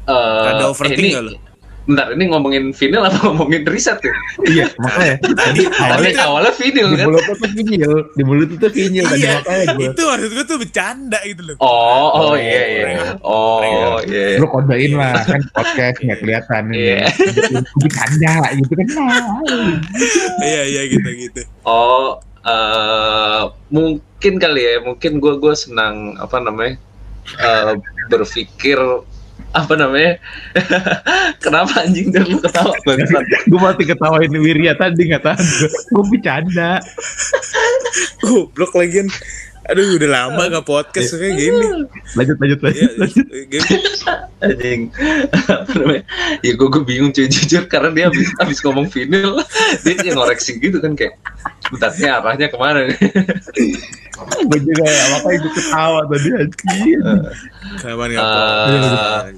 [0.06, 1.34] eh, Rada eh, overthink ini nggak lu?
[1.88, 4.14] Bentar ini ngomongin vinyl apa ngomongin riset ya?
[4.44, 5.16] Iya makanya.
[5.24, 7.06] Tadi awalnya tadi kan- awalnya vinyl di kan?
[7.08, 10.58] mulut tuh vinyl di mulut itu vinyl tadi iya makanya gue itu maksud gue tuh
[10.60, 11.56] bercanda gitu loh.
[11.58, 12.86] Oh oh Oh, iya iya.
[13.24, 13.88] oh iya.
[14.04, 14.38] iya.
[14.38, 17.08] lu kodein lah kan podcast nggak kelihatan Iya.
[17.74, 18.88] bercanda gitu kan.
[20.44, 21.42] Iya iya gitu gitu.
[21.64, 26.74] Oh eh mung mungkin kali ya mungkin gue gue senang apa namanya
[27.38, 27.78] eh,
[28.10, 28.74] berpikir
[29.56, 30.20] apa namanya?
[31.44, 32.74] Kenapa anjing dan lu ketawa.
[33.48, 35.40] Gue masih ketawain Wirya tadi nggak tahu.
[35.94, 36.78] Gue bercanda.
[38.22, 39.08] Goblok lagian.
[39.68, 41.68] Aduh, udah lama gak podcast kayak gini.
[42.16, 43.28] lanjut lanjut Ya, lanjut, lanjut.
[43.52, 43.76] gini.
[44.40, 44.82] anjing.
[45.44, 46.04] Apa namanya?
[46.40, 49.44] Ya gue gue bingung cuy jujur karena dia habis habis ngomong vinil.
[49.84, 51.20] Dia kayak ngoreksi gitu kan kayak
[51.68, 52.80] bentarnya arahnya ke mana?
[52.88, 52.96] nih
[54.50, 57.00] gue juga makanya gue ketawa tadi anjing.
[57.82, 59.30] Kapan Eh, ngapa?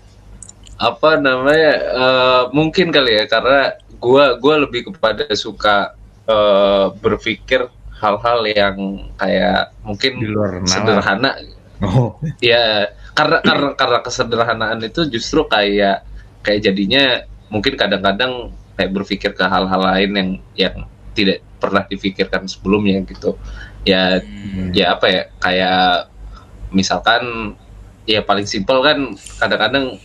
[0.79, 5.91] apa namanya eh, mungkin kali ya karena gua gua lebih kepada suka
[6.23, 7.67] eh, berpikir
[7.99, 8.75] hal-hal yang
[9.19, 11.35] kayak mungkin di luar sederhana.
[11.83, 12.15] Oh.
[12.39, 16.07] Ya karena karena karena kesederhanaan itu justru kayak
[16.43, 20.75] kayak jadinya mungkin kadang-kadang kayak berpikir ke hal-hal lain yang yang
[21.11, 23.35] tidak pernah difikirkan sebelumnya gitu
[23.81, 24.71] ya Hmm.
[24.71, 26.09] ya apa ya kayak
[26.69, 27.53] misalkan
[28.03, 28.97] ya paling simpel kan
[29.37, 29.97] kadang-kadang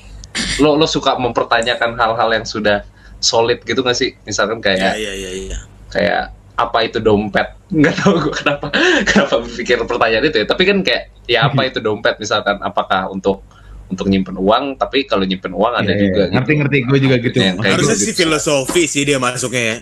[0.58, 2.82] lo lo suka mempertanyakan hal-hal yang sudah
[3.18, 5.58] solid gitu gak sih misalkan Ya, kayak ya, ya, ya.
[5.88, 6.22] kayak
[6.54, 8.66] apa itu dompet nggak tahu gue kenapa
[9.08, 13.42] kenapa berpikir pertanyaan itu ya tapi kan kayak ya apa itu dompet misalkan apakah untuk
[13.84, 16.32] untuk nyimpen uang tapi kalau nyimpen uang ada Iya, juga iya.
[16.32, 18.20] ngerti ngerti gue juga gitu kayak Harusnya gitu, sih gitu.
[18.20, 19.76] filosofi sih dia masuknya ya.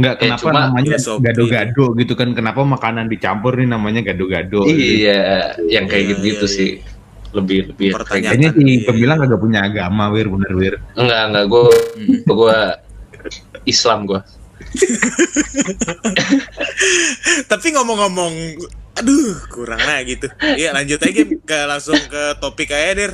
[0.00, 1.22] Nggak Eh, kenapa cuma namanya filosofi.
[1.22, 6.46] gado-gado gitu kan kenapa makanan dicampur nih namanya gado-gado iya yang kayak Iya, gitu gitu
[6.46, 6.70] iya, sih
[7.30, 8.32] lebih lebih Pertanyaan.
[8.32, 8.84] kayaknya si Iya.
[8.84, 12.18] pembilang kagak punya agama wir bener wir enggak enggak gue Hmm.
[12.26, 12.56] gue
[13.64, 14.20] Islam gue
[17.46, 18.34] Tapi ngomong-ngomong,
[18.94, 20.26] aduh kurang lah gitu.
[20.38, 23.12] Iya lanjut aja ke langsung ke topik aja der.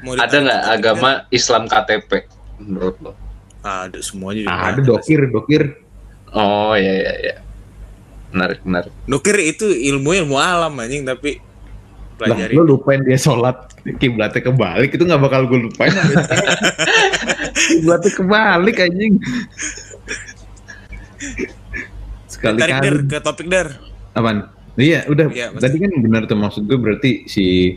[0.00, 2.26] Mau ada nggak agama Islam KTP
[2.58, 3.12] menurut lo?
[3.60, 4.58] Ada semuanya juga.
[4.64, 5.62] ada dokir dokir
[6.32, 7.34] oh iya iya iya
[8.28, 11.40] menarik menarik Nukir itu ilmu ilmu alam anjing tapi
[12.18, 12.52] lah pelajari.
[12.58, 13.56] lu lupain dia sholat
[14.02, 15.94] kiblatnya kebalik itu nggak bakal gue lupain
[17.78, 19.14] kiblatnya kebalik anjing
[22.28, 23.68] sekali Tarik kali der ke topik der.
[24.14, 24.46] Apaan?
[24.78, 25.26] Iya, udah.
[25.32, 27.74] Iya, maksud- tadi kan benar tuh maksud gue berarti si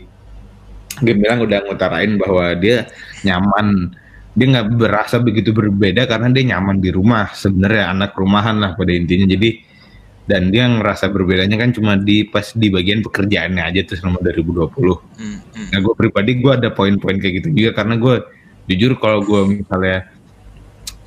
[1.02, 2.84] Gemilang udah ngutarain bahwa dia
[3.24, 3.96] nyaman.
[4.32, 7.32] Dia nggak berasa begitu berbeda karena dia nyaman di rumah.
[7.36, 9.28] Sebenarnya anak rumahan lah pada intinya.
[9.28, 9.72] Jadi
[10.22, 14.70] dan dia ngerasa berbedanya kan cuma di pas di bagian pekerjaannya aja tuh selama 2020.
[14.70, 15.68] Hmm, hmm.
[15.74, 18.14] Nah gue pribadi gue ada poin-poin kayak gitu juga karena gue
[18.70, 20.06] jujur kalau gue misalnya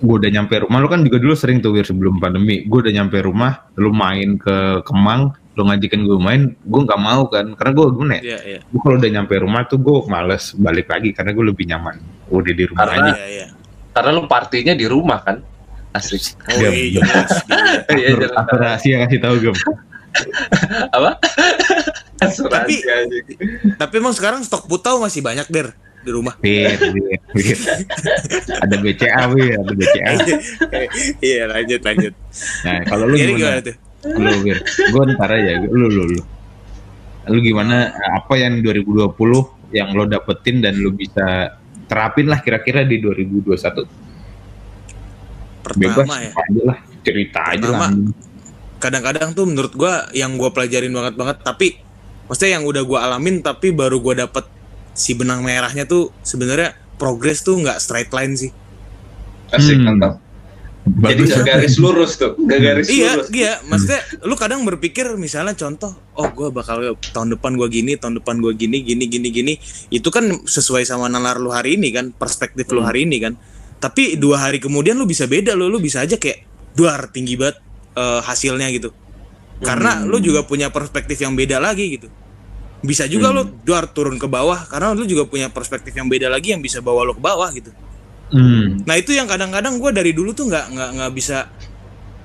[0.04, 2.94] gue udah nyampe rumah lu kan juga dulu sering tuh Wir sebelum pandemi gue udah
[2.94, 7.72] nyampe rumah lu main ke Kemang lu ngajakin gue main gue nggak mau kan karena
[7.74, 8.60] gue gimana ya Iya iya.
[8.62, 11.96] gue kalau udah nyampe rumah tuh gue males balik lagi karena gue lebih nyaman
[12.28, 13.48] udah di rumah Karena- aja Iya iya.
[13.90, 15.40] karena lu partinya di rumah kan
[15.92, 16.20] asli
[16.52, 17.32] Oh Iya, iya jelas.
[17.88, 18.32] Iya, jelas.
[18.34, 19.54] atur rahasia kasih tahu gue
[20.92, 23.18] apa Tapi- asuransi aja
[23.76, 26.38] Tapi emang sekarang stok putau masih banyak der di rumah.
[26.38, 27.58] Wir, Wir, Wir.
[28.56, 30.12] ada BCA Wir ada BCA
[31.20, 32.14] iya lanjut lanjut.
[32.62, 33.76] nah kalau lu gimana gimana tuh?
[34.06, 35.66] Lu Wir gue ntar aja.
[35.66, 36.22] Lu lu lu.
[37.26, 37.90] Lu gimana?
[38.14, 39.18] Apa yang 2020
[39.74, 41.58] yang lo dapetin dan lu bisa
[41.90, 43.50] terapin lah kira-kira di 2021
[45.76, 46.30] bebas Pertama ya.
[46.30, 46.78] apa aja lah.
[47.02, 47.90] Cerita aja lah.
[48.76, 51.68] kadang-kadang tuh menurut gua yang gua pelajarin banget banget tapi
[52.26, 54.46] maksudnya yang udah gua alamin tapi baru gua dapet
[54.94, 58.54] si benang merahnya tuh sebenarnya progres tuh nggak straight line sih.
[59.50, 59.86] Asik Hmm.
[59.98, 60.14] mantap
[60.86, 61.30] jadi bagus.
[61.34, 63.54] nggak garis lurus tuh nggak garis iya lurus iya.
[63.66, 68.38] Maksudnya lu kadang berpikir misalnya contoh oh gua bakal tahun depan gua gini tahun depan
[68.38, 69.54] gua gini gini gini gini.
[69.90, 72.94] Itu kan sesuai sama nalar lu hari ini kan perspektif lu Hmm.
[72.94, 73.34] hari ini kan.
[73.82, 76.46] Tapi dua hari kemudian lu bisa beda lu lu bisa aja kayak
[76.78, 77.58] duar tinggi banget
[77.98, 78.94] eh, hasilnya gitu.
[79.66, 80.14] Karena Hmm.
[80.14, 82.14] lu juga punya perspektif yang beda lagi gitu.
[82.86, 86.54] Bisa juga lu duar turun ke bawah karena lu juga punya perspektif yang beda lagi
[86.54, 87.74] yang bisa bawa lu ke bawah gitu
[88.26, 88.82] Hmm.
[88.84, 91.46] Nah itu yang kadang-kadang gue dari dulu tuh nggak nggak nggak bisa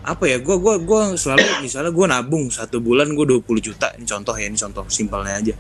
[0.00, 4.08] apa ya gue gua gua selalu misalnya gue nabung satu bulan gue 20 juta ini
[4.08, 5.54] contoh ya ini contoh simpelnya aja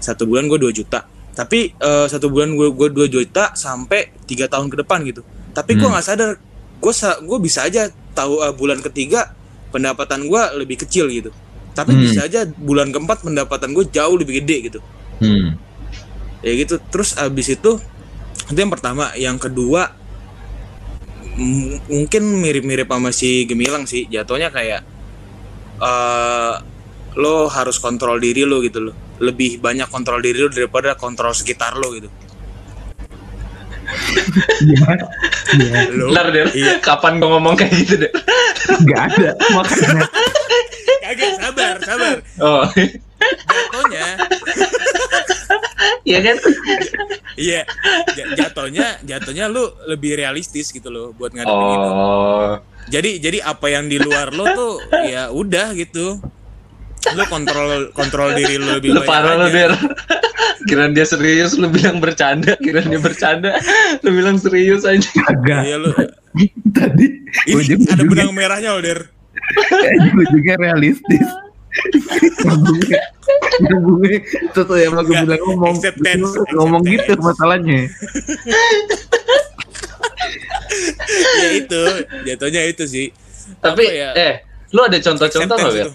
[0.00, 1.04] satu bulan gue 2 juta
[1.36, 5.20] tapi eh, satu bulan gue gue 2 juta sampai tiga tahun ke depan gitu
[5.52, 5.92] tapi gue Hmm.
[5.92, 6.40] nggak sadar
[6.80, 6.92] gue
[7.28, 9.36] gue bisa aja tahu eh, bulan ketiga
[9.68, 11.28] pendapatan gue lebih kecil gitu
[11.76, 12.00] tapi Hmm.
[12.00, 14.80] bisa aja bulan keempat pendapatan gue jauh lebih gede gitu
[15.20, 15.60] Hmm.
[16.40, 17.76] ya gitu terus abis itu
[18.50, 19.10] itu yang pertama.
[19.16, 19.90] Yang kedua
[21.36, 24.06] m- mungkin mirip-mirip sama si Gemilang sih.
[24.06, 24.80] Jatuhnya kayak
[25.76, 26.54] eh
[27.16, 28.92] lo harus kontrol diri lo gitu lo
[29.24, 32.08] lebih banyak kontrol diri lo daripada kontrol sekitar lo gitu.
[34.60, 35.04] Gimana?
[35.56, 36.72] Iya, lo Bentar deh, iya.
[36.82, 38.12] Kapan gua ngomong kayak gitu deh?
[38.84, 39.30] nggak ada.
[39.56, 40.06] Makanya.
[41.06, 42.16] Kagak sabar sabar.
[42.42, 42.62] Oh,
[46.06, 46.36] Iya kan?
[47.36, 47.60] Iya,
[48.14, 51.90] ja- jatuhnya jatuhnya lu lebih realistis gitu loh buat ngadepin itu.
[51.90, 52.52] Oh,
[52.86, 56.22] Jadi jadi apa yang di luar lo tuh ya udah gitu.
[57.08, 59.52] Lu kontrol kontrol diri lu lebih lu banyak parah lu aja.
[59.52, 59.72] der.
[60.64, 62.54] Kirain dia serius, lu bilang bercanda.
[62.56, 63.54] Kirain dia bercanda,
[64.00, 65.06] lu bilang serius aja.
[65.24, 65.90] Agak Iya lu.
[66.70, 67.06] tadi
[67.46, 69.10] Ini ada benang merahnya loh, Der.
[70.16, 71.26] ujungnya realistis.
[73.56, 74.18] Nyambungnya,
[74.52, 77.80] sesuai yang aku Enggak, bilang ngomong, acceptance, Gua ngomong gitu masalahnya.
[81.42, 81.82] ya itu,
[82.26, 83.06] jatuhnya itu sih.
[83.62, 84.10] Tapi Apa ya?
[84.14, 84.34] eh,
[84.74, 85.92] lu ada contoh-contoh nggak itu.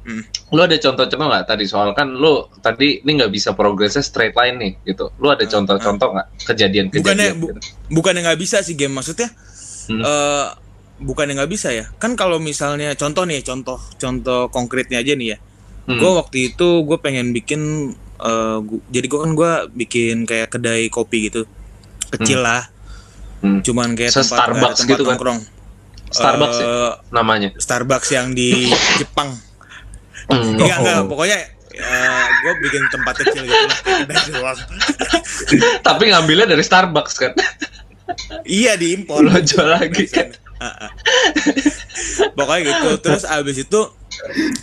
[0.00, 0.24] Hmm.
[0.56, 4.56] Lu ada contoh-contoh nggak tadi soal kan lu tadi ini nggak bisa progresnya straight line
[4.58, 5.12] nih gitu.
[5.20, 7.04] Lu ada contoh-contoh nggak kejadian-kejadian?
[7.04, 7.60] Bukannya bu, gitu?
[7.92, 9.28] bukannya nggak bisa sih game maksudnya?
[9.90, 10.02] Hmm.
[11.00, 11.88] Eh bukannya nggak bisa ya?
[11.96, 15.38] Kan kalau misalnya contoh nih, contoh contoh konkretnya aja nih ya.
[15.86, 15.96] Hmm.
[15.96, 20.86] Gue waktu itu gue pengen bikin eh, gu- jadi gue kan gue bikin kayak kedai
[20.86, 21.48] kopi gitu
[22.10, 22.68] kecil lah
[23.40, 23.64] Hmm.
[23.64, 25.08] cuman kayak tempat, Se-Starbucks tempat gitu kan?
[25.10, 25.40] nongkrong
[26.06, 27.48] Starbucks ya Eh, namanya.
[27.56, 29.32] Starbucks yang di Jepang
[30.28, 30.52] Hmm.
[30.52, 31.38] Enggak, enggak, pokoknya
[32.36, 34.54] gue bikin tempat kecil gitu lah, kedai.
[35.86, 37.32] Tapi ngambilnya dari Starbucks kan.
[38.44, 39.22] iya diimpor.
[39.22, 40.28] Lo jual lagi kan.
[42.36, 42.88] Pokoknya gitu.
[43.00, 43.80] Terus abis itu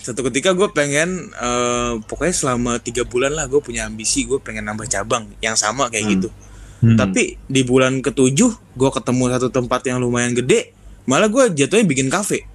[0.05, 4.67] satu ketika gue pengen eh, pokoknya selama tiga bulan lah gue punya ambisi gue pengen
[4.69, 6.13] nambah cabang yang sama kayak Hmm.
[6.19, 6.29] gitu.
[6.77, 6.93] Hmm.
[6.93, 10.77] Tapi di bulan ketujuh gue ketemu satu tempat yang lumayan gede,
[11.09, 12.45] malah gue jatuhnya bikin kafe.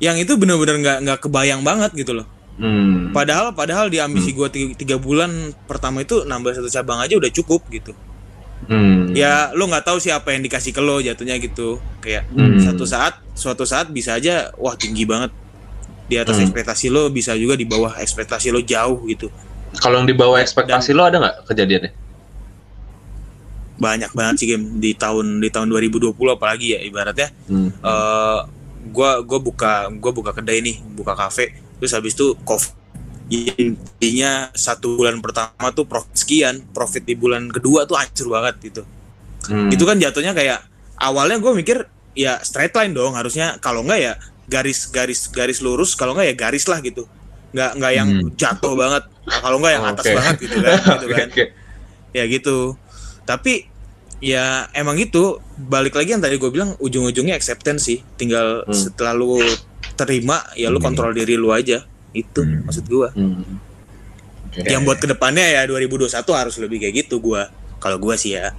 [0.00, 2.26] Yang itu bener-bener nggak nggak kebayang banget gitu loh.
[2.56, 3.12] Hmm.
[3.12, 7.28] Padahal padahal di ambisi gue tiga, tiga bulan pertama itu nambah satu cabang aja udah
[7.28, 7.92] cukup gitu.
[8.66, 9.12] Hmm.
[9.12, 11.78] Ya lu nggak tahu siapa yang dikasih ke lo jatuhnya gitu.
[12.00, 12.58] Kayak Hmm.
[12.58, 15.30] satu saat suatu saat bisa aja wah tinggi banget
[16.06, 16.48] di atas Hmm.
[16.48, 19.28] ekspektasi lo bisa juga di bawah ekspektasi lo jauh gitu.
[19.76, 21.92] Kalau yang di bawah ekspektasi lo ada nggak kejadiannya?
[23.76, 27.68] Banyak banget sih game di tahun di tahun 2020 apalagi ya ibaratnya Hmm.
[27.70, 28.40] eh
[28.88, 32.72] gua gua buka gua buka kedai nih, buka kafe, terus habis itu covid
[33.28, 38.82] intinya satu bulan pertama tuh profit sekian, profit di bulan kedua tuh hancur banget gitu.
[39.50, 39.70] Hmm.
[39.70, 40.62] Itu kan jatuhnya kayak
[40.98, 44.12] awalnya gue mikir ya straight line dong harusnya kalau enggak ya
[44.46, 47.04] garis garis garis lurus kalau enggak ya garis lah gitu.
[47.50, 48.30] Nggak nggak yang Hmm.
[48.34, 50.14] jatuh banget, Nah, kalau enggak yang atas Oke.
[50.14, 51.28] banget gitu kan, gitu kan.
[52.14, 52.58] Ya gitu.
[53.26, 53.66] Tapi
[54.22, 58.72] ya emang gitu balik lagi yang tadi gue bilang ujung-ujungnya acceptance sih tinggal Hmm.
[58.72, 59.42] setelah lu
[59.92, 60.88] terima ya lu Hmm.
[60.88, 61.84] kontrol diri lu aja
[62.16, 62.64] itu Hmm.
[62.64, 63.60] maksud gua Hmm.
[64.46, 64.64] Oke.
[64.64, 68.52] yang buat ke depannya ya 2021 harus lebih kayak gitu gua kalau gua sih ya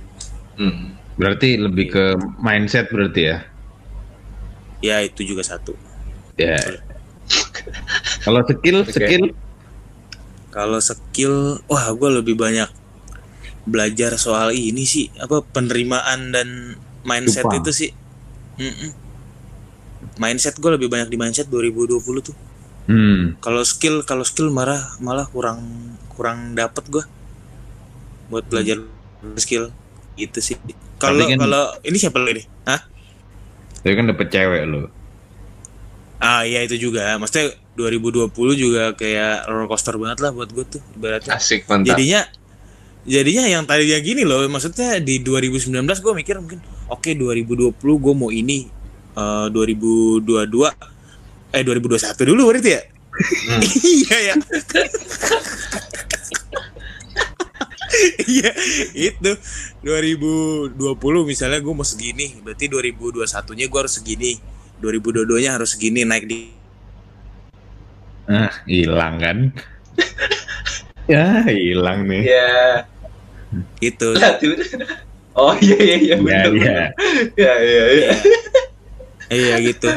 [0.58, 0.93] Hmm.
[1.14, 2.05] Berarti lebih ke
[2.38, 3.38] mindset berarti ya.
[4.80, 5.74] ya itu juga satu
[6.38, 6.53] Ya.
[8.22, 8.93] Kalau skill, Oke.
[8.93, 9.24] skill
[10.47, 11.36] kalau skill
[11.66, 12.70] wah gua lebih banyak
[13.64, 16.47] belajar soal ini sih apa penerimaan dan
[17.03, 17.58] mindset Lupa.
[17.58, 17.89] itu sih
[18.55, 18.89] Mm-mm.
[20.16, 22.34] mindset gua lebih banyak di mindset 2020 tuh
[22.88, 23.35] Hmm.
[23.38, 25.59] kalau skill kalau skill malah malah kurang
[26.09, 27.03] kurang dapet gua
[28.27, 28.79] buat belajar
[29.35, 29.71] skill
[30.15, 30.55] gitu sih
[30.95, 32.81] kalau kan- kalau ini siapa lagi nih Hah?
[33.77, 34.88] Tapi kan dapet cewek lo.
[36.17, 40.81] ah iya itu juga maksudnya 2020 juga kayak roller coaster banget lah buat gue tuh
[40.95, 41.93] ibaratnya Asik mantap.
[41.93, 42.25] jadinya
[43.05, 48.27] jadinya yang tadinya gini loh maksudnya di 2019 gue mikir mungkin oke 2020 gue mau
[48.27, 48.65] ini
[49.13, 50.96] eh, 2022
[51.51, 52.83] eh 2021 dulu berarti ya
[53.17, 53.61] Hmm.
[53.97, 54.35] iya ya
[58.29, 58.51] iya
[58.93, 59.31] itu
[59.81, 60.77] 2020
[61.25, 63.25] misalnya gue mau segini berarti 2021
[63.57, 64.37] nya gue harus segini
[64.77, 66.53] 2022 nya harus segini naik di
[68.27, 69.37] Ah, hilang kan?
[71.09, 72.21] ya, hilang nih.
[72.35, 72.83] Ya.
[73.79, 74.07] itu
[75.31, 76.45] Oh iya iya iya Iya, benar.
[76.51, 76.51] iya.
[76.51, 76.87] benar.
[77.33, 77.83] Iya iya
[79.32, 79.55] iya.
[79.59, 79.88] gitu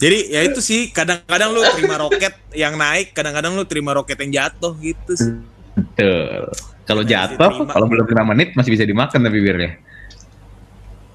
[0.00, 4.32] jadi ya itu sih kadang-kadang lu terima roket yang naik kadang-kadang lu terima roket yang
[4.32, 5.34] jatuh gitu sih
[5.80, 6.50] Betul.
[6.88, 9.78] Kalau jatuh, kalau belum kena menit masih bisa dimakan tapi birnya.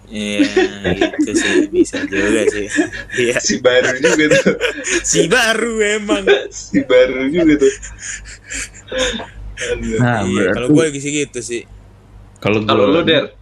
[0.05, 0.45] Iya,
[0.93, 2.67] itu sih bisa juga sih.
[3.25, 4.55] Iya, Si baru juga tuh.
[5.09, 6.23] si baru emang.
[6.53, 7.73] Si baru juga tuh.
[9.99, 11.63] Nah, iya, kalau gue sih gitu sih.
[12.39, 13.33] kalau Kalau lu der,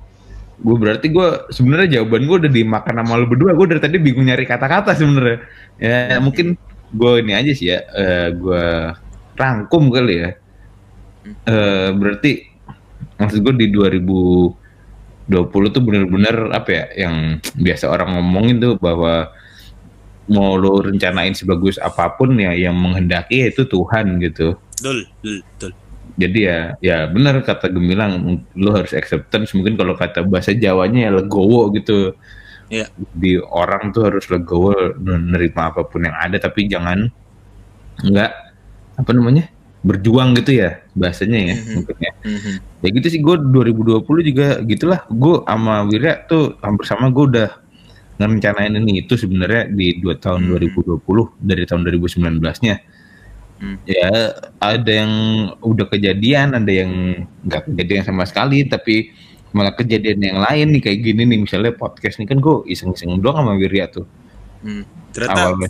[0.64, 3.51] gue berarti gue sebenarnya jawaban gue udah dimakan sama lu berdua.
[3.51, 5.43] Gue dari tadi bingung nyari kata-kata sebenarnya.
[5.78, 6.55] Ya mungkin
[6.95, 8.64] gue ini aja sih ya eh, gue
[9.36, 10.32] rangkum kali ya.
[11.28, 12.47] Eh, berarti
[13.20, 14.55] maksud gue di 2020
[15.51, 19.32] tuh bener-bener apa ya yang biasa orang ngomongin tuh bahwa
[20.32, 24.55] mau lo rencanain sebagus apa pun ya yang menghendaki itu Tuhan gitu.
[24.80, 25.76] Dul, dul, dul.
[26.14, 31.12] Jadi ya ya benar kata Gemilang lu harus acceptance mungkin kalau kata bahasa Jawanya ya
[31.14, 32.14] legowo gitu
[32.72, 32.89] Iya.
[33.14, 37.06] di orang tuh harus legowo menerima apa pun yang ada tapi jangan
[38.01, 38.32] nggak
[38.97, 39.45] apa namanya
[39.84, 41.72] berjuang gitu ya bahasanya ya Mhm.
[41.76, 42.54] mungkin ya Mhm.
[42.82, 47.49] ya gitu sih gue 2020 juga gitulah gue sama Wirya tuh hampir sama gue udah
[48.18, 50.51] ngerencanain ini itu sebenarnya di dua tahun Hmm.
[50.56, 52.80] 2020 dari tahun 2019 nya
[53.64, 53.80] Hmm.
[53.88, 54.11] ya
[54.59, 55.11] ada yang
[55.64, 56.91] udah kejadian ada yang
[57.47, 59.16] nggak kejadian sama sekali tapi
[59.55, 63.39] malah kejadian yang lain nih kayak gini nih misalnya podcast nih kan gue iseng-iseng doang
[63.39, 64.03] sama Wirya tuh
[64.59, 64.84] Hmm.
[65.11, 65.68] Ternyata awalnya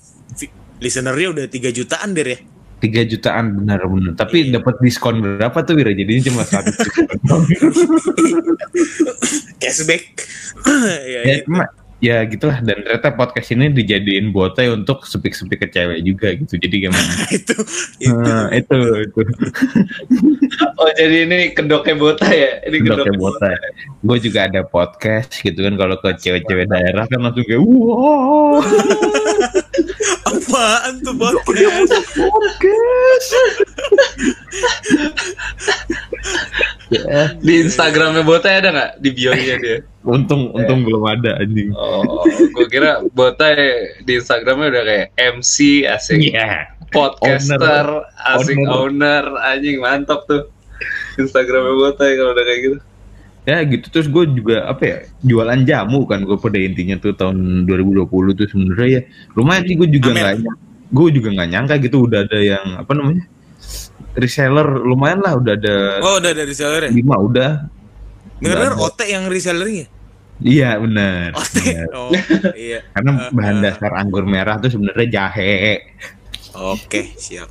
[0.78, 2.40] listenernya udah 3 jutaan der ya.
[2.78, 4.60] tiga jutaan benar-benar tapi Iya.
[4.60, 6.68] dapat diskon berapa tuh Wirya jadinya cuma satu
[9.62, 10.04] Cashback.
[10.68, 11.36] ya, ya ya.
[11.48, 11.64] cuma
[12.04, 12.60] ya gitulah.
[12.60, 16.60] Dan ternyata podcast ini dijadiin botai untuk sepik-sepik ke cewek juga gitu.
[16.60, 17.56] Jadi gimana itu.
[18.04, 18.12] itu.
[18.12, 18.78] Nah, itu
[19.08, 19.22] itu.
[20.76, 22.60] Oh jadi ini kedoknya bota ya?
[22.68, 23.56] Ini Kedoknya botai
[24.04, 25.80] gue juga ada podcast gitu kan.
[25.80, 28.60] Kalau ke cewek-cewek daerah kan langsung kayak wow
[30.54, 32.14] Apaan tuh podcast?
[32.14, 33.30] podcast
[36.94, 38.92] ya, Di Instagramnya bota ada nggak?
[39.02, 39.78] Di bio-nya dia?
[40.06, 43.50] untung untung belum ada anjing Oh, gue kira bota
[44.04, 46.70] di Instagramnya udah kayak MC asik, Iya.
[46.94, 48.06] podcaster
[48.38, 48.78] asik, Owner.
[48.78, 50.54] owner, anjing mantap tuh.
[51.18, 52.78] Instagramnya bota ya kalau udah kayak gitu.
[53.44, 57.68] Ya gitu terus gue juga apa ya jualan jamu kan gue pada intinya tuh tahun
[57.68, 59.02] 2020 tuh sebenarnya ya
[59.36, 60.36] lumayan sih gue juga nggak
[60.90, 63.24] gue juga nggak nyangka gitu udah ada yang apa namanya
[64.14, 66.92] reseller lumayan lah udah ada Oh udah dari seller ya?
[66.92, 67.52] lima udah
[68.38, 69.86] Bener-bener Nggak OT yang resellernya?
[70.40, 71.88] iya benar benar.
[71.94, 72.12] Oh
[72.54, 72.80] iya.
[72.94, 73.62] karena Eh, bahan eh.
[73.64, 75.80] dasar anggur merah tuh sebenarnya jahe
[76.54, 77.48] Oke siap.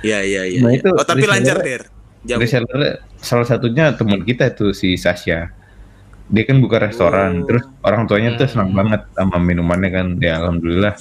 [0.00, 0.60] Iya iya iya.
[0.62, 1.82] Nah, itu Oh tapi reseller- lancar der.
[2.26, 2.42] Jamu.
[2.42, 2.82] reseller
[3.16, 5.48] salah satunya teman kita tuh si Sasha
[6.26, 7.46] dia kan buka restoran Oh.
[7.46, 8.78] terus orang tuanya tuh senang Hmm.
[8.82, 10.94] banget sama minumannya kan ya alhamdulillah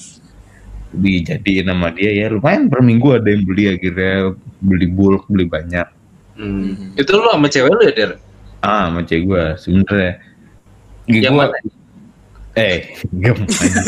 [0.91, 5.87] dijadiin sama dia ya lumayan per minggu ada yang beli akhirnya beli bulk beli banyak
[6.35, 6.91] Hmm.
[6.93, 8.11] Itu lu sama cewek lu ya, Der?
[8.59, 10.11] ah sama cewek gue sebenernya
[11.07, 11.57] Yang Gua- mana?
[12.55, 12.77] eh
[13.23, 13.87] gem anjing.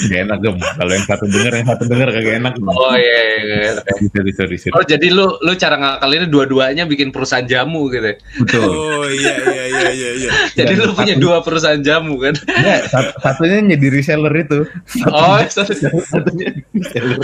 [0.00, 2.66] Gak enak gem kalau yang satu denger yang satu denger kagak enak Gem.
[2.66, 3.70] Oh iya, iya, iya.
[4.08, 8.06] sorry sorry sorry Oh jadi lu lu cara ngakalinnya dua-duanya bikin perusahaan jamu gitu.
[8.06, 8.16] ya?
[8.38, 10.30] betul Oh iya iya iya iya iya.
[10.54, 12.34] Jadi Dan lu punya satu- dua perusahaan jamu kan?
[12.40, 14.58] Enggak, sat- satunya jadi reseller itu
[15.06, 17.20] Oh, satu- satunya reseller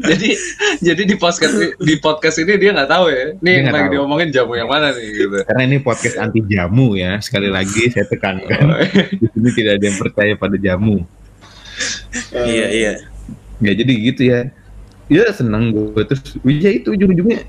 [0.00, 0.28] jadi
[0.80, 3.24] jadi di podcast di podcast ini dia nggak tahu ya.
[3.38, 3.94] Nih yang lagi tahu.
[3.94, 5.36] diomongin jamu yang mana nih gitu.
[5.44, 7.20] Karena ini podcast anti jamu ya.
[7.20, 11.04] Sekali lagi saya tekankan Oh, di sini tidak ada yang percaya pada jamu.
[12.50, 12.92] Iya iya.
[13.60, 14.40] Ya jadi gitu ya.
[15.06, 17.42] Ya senang gue terus ya itu ujung-ujungnya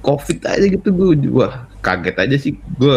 [0.00, 2.96] covid aja gitu gue wah kaget aja sih gue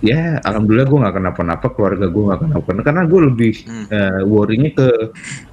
[0.00, 3.86] ya alhamdulillah gue nggak kenapa-napa keluarga gue nggak kenapa-napa karena gue lebih Hmm.
[3.90, 4.88] eh, worrynya ke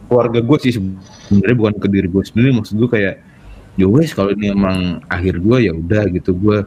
[0.07, 3.15] keluarga gue sih sebenarnya bukan ke diri gue sendiri maksud gue kayak
[3.75, 6.57] ya wes kalau ini emang akhir gue ya udah gitu gue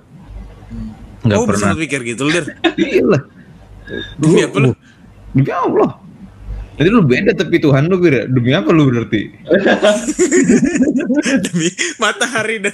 [1.23, 2.45] nggak Oh bisa pernah pikir gitu der.
[2.81, 3.23] iya lah
[4.19, 4.71] Demi apa lu?
[5.33, 6.00] demi Allah
[6.81, 8.25] Nanti lu beda tapi Tuhan lu beda.
[8.25, 9.29] Demi apa lu berarti?
[11.45, 11.69] Demi
[12.01, 12.73] matahari dan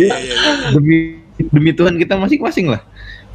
[0.00, 0.52] Iya iya iya.
[0.72, 1.20] Demi
[1.52, 2.80] demi Tuhan kita masing-masing lah.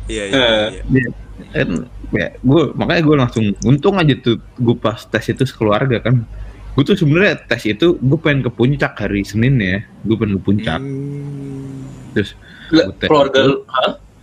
[0.09, 0.45] Iya iya.
[0.89, 1.05] iya.
[1.53, 1.69] Ya, kan,
[2.09, 6.25] ya, gue makanya gue langsung untung aja tuh gue pas tes itu sekeluarga kan.
[6.73, 9.85] Gue tuh sebenarnya tes itu gue pengen ke puncak hari Senin ya.
[10.01, 10.81] Gue pengen ke puncak.
[10.81, 11.85] Hmm.
[12.17, 12.33] Terus
[12.73, 13.53] Lah, Gua tes keluarga itu,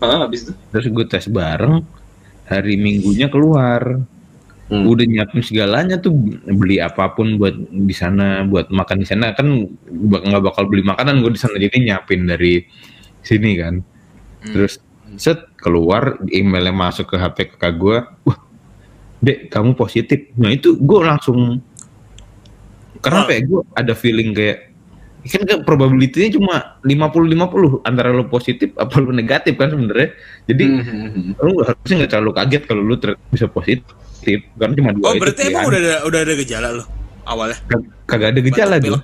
[0.03, 0.19] hah?
[0.27, 0.53] Habis itu?
[0.75, 1.83] terus gue tes bareng.
[2.51, 4.03] Hari Minggunya keluar.
[4.73, 4.89] Hmm.
[4.89, 6.17] Udah nyiapin segalanya tuh
[6.49, 11.21] beli apa pun buat di sana, buat makan di sana kan nggak bakal beli makanan
[11.21, 12.65] gue di sana jadi nyiapin dari
[13.21, 13.75] sini kan.
[13.79, 14.53] Hmm.
[14.53, 14.81] Terus
[15.21, 18.39] set keluar emailnya masuk ke HP kakak gue, wah,
[19.21, 20.33] dek kamu positif.
[20.41, 21.61] Nah itu gue langsung
[23.03, 24.72] karena ya gue ada feeling kayak
[25.25, 27.31] kan kan probability-nya cuma 50-50
[27.83, 30.11] antara lo positif apa lo negatif kan sebenarnya.
[30.45, 31.39] Jadi Hmm.
[31.39, 33.87] lu harusnya nggak terlalu kaget kalau lu ternyata bisa positif
[34.53, 35.69] karena cuma dua Oh itu berarti emang pilihan.
[35.69, 36.85] udah ada udah ada gejala lo
[37.25, 37.59] awalnya?
[37.65, 39.03] Kag- kagak ada gejala pilek.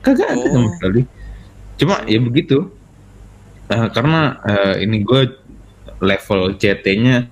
[0.00, 0.50] kagak ada Oh.
[0.50, 1.00] sama sekali
[1.76, 2.58] cuma ya begitu
[3.66, 5.30] Eh, karena eh, ini gue
[5.98, 7.30] level CT-nya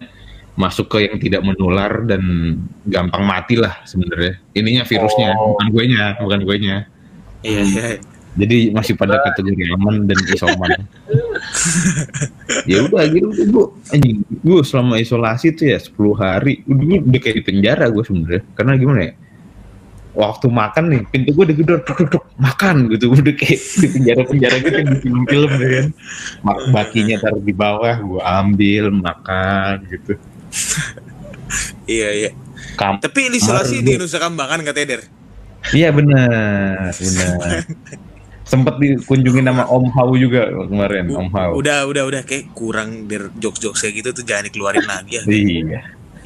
[0.54, 2.22] masuk ke yang tidak menular dan
[2.84, 5.54] gampang mati lah sebenarnya ininya virusnya Oh.
[5.54, 6.76] bukan gue nya bukan gue nya
[7.38, 7.86] Iya iya.
[8.38, 10.70] Jadi masih pada kategori aman dan isoman.
[12.70, 16.62] Ya udah gitu gue anjing gue selama isolasi tuh ya 10 hari.
[16.70, 18.42] Udah, udah kayak di penjara gue sebenarnya.
[18.54, 19.14] Karena gimana ya?
[20.18, 23.10] Waktu makan nih pintu gue digedor tuk tuk tuk makan gitu.
[23.10, 25.86] Udah kayak di penjara penjara gitu di film film ya kan.
[26.46, 30.12] Mak bakinya taruh di bawah gue ambil makan gitu.
[31.90, 32.30] Iya iya.
[32.78, 35.02] Kam Tapi isolasi di Nusa Kambangan katanya Der.
[35.74, 37.66] iya benar benar
[38.48, 41.50] sempet dikunjungin sama Om Hau juga kemarin Om Hau.
[41.60, 42.22] Udah udah udah.
[42.24, 45.22] Kayak kurang Der jokes-jokes kayak gitu tuh jangan dikeluarin lagi ya.
[45.28, 45.80] iya.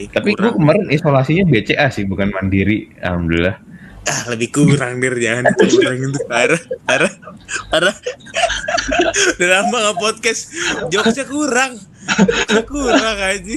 [0.08, 3.58] Tapi gue kemarin isolasinya BCA sih bukan mandiri alhamdulillah.
[4.02, 7.12] Ah lebih kurang Der jangan kurang itu parah parah
[7.70, 7.94] parah.
[9.38, 10.50] Udah lama nggak podcast.
[10.90, 11.78] Jokesnya kurang.
[12.66, 13.56] Kurang aja.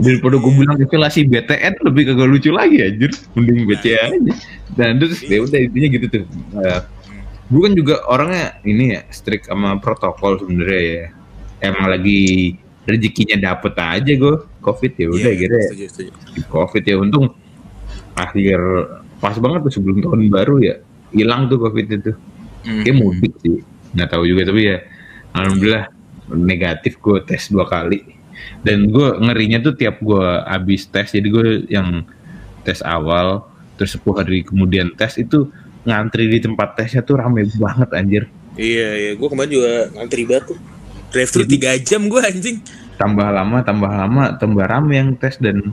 [0.00, 3.12] daripada gue bilang isolasi BTN lebih kagak lucu lagi anjir.
[3.36, 4.32] Mending BCA aja.
[4.76, 6.24] Dan terus ya udah intinya gitu tuh.
[6.64, 6.80] Eh,
[7.46, 11.06] gue kan juga orangnya ini ya strict sama protokol sebenarnya ya.
[11.62, 12.52] Emang lagi
[12.84, 15.56] rezekinya dapet aja gue covid ya udah Iya, gitu
[16.06, 16.10] ya.
[16.46, 17.34] covid ya untung
[18.14, 18.58] akhir
[19.18, 20.74] pas banget tuh sebelum tahun baru ya
[21.10, 22.12] hilang tuh covid itu.
[22.66, 22.82] Hmm.
[22.82, 23.62] kayak mudik sih
[23.94, 24.82] nggak tahu juga tapi ya
[25.38, 25.86] alhamdulillah
[26.34, 28.02] negatif gue tes dua kali.
[28.62, 32.02] Dan gue ngerinya tuh tiap gue habis tes jadi gue yang
[32.66, 33.46] tes awal
[33.78, 35.46] terus 10 hari kemudian tes itu
[35.86, 38.24] ngantri di tempat tesnya tuh rame banget anjir.
[38.58, 40.58] Iya iya, gue kemarin juga ngantri banget tuh.
[41.14, 42.58] Drive thru tiga jam gue anjing.
[42.96, 45.38] tambah lama tambah lama tambah rame yang tes.
[45.38, 45.70] Dan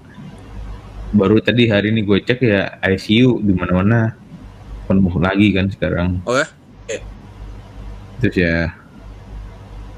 [1.09, 4.13] baru tadi hari ini gue cek ya ICU di mana-mana.
[4.85, 6.21] Penuh lagi kan sekarang.
[6.29, 6.47] Oh ya?
[8.23, 8.71] terus ya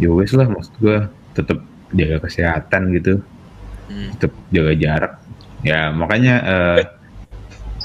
[0.02, 0.98] ya wes lah maksud gue
[1.38, 1.62] tetap
[1.94, 3.22] jaga kesehatan gitu.
[3.86, 4.10] Hmm.
[4.18, 5.14] tetap jaga jarak.
[5.62, 6.82] Ya makanya eh,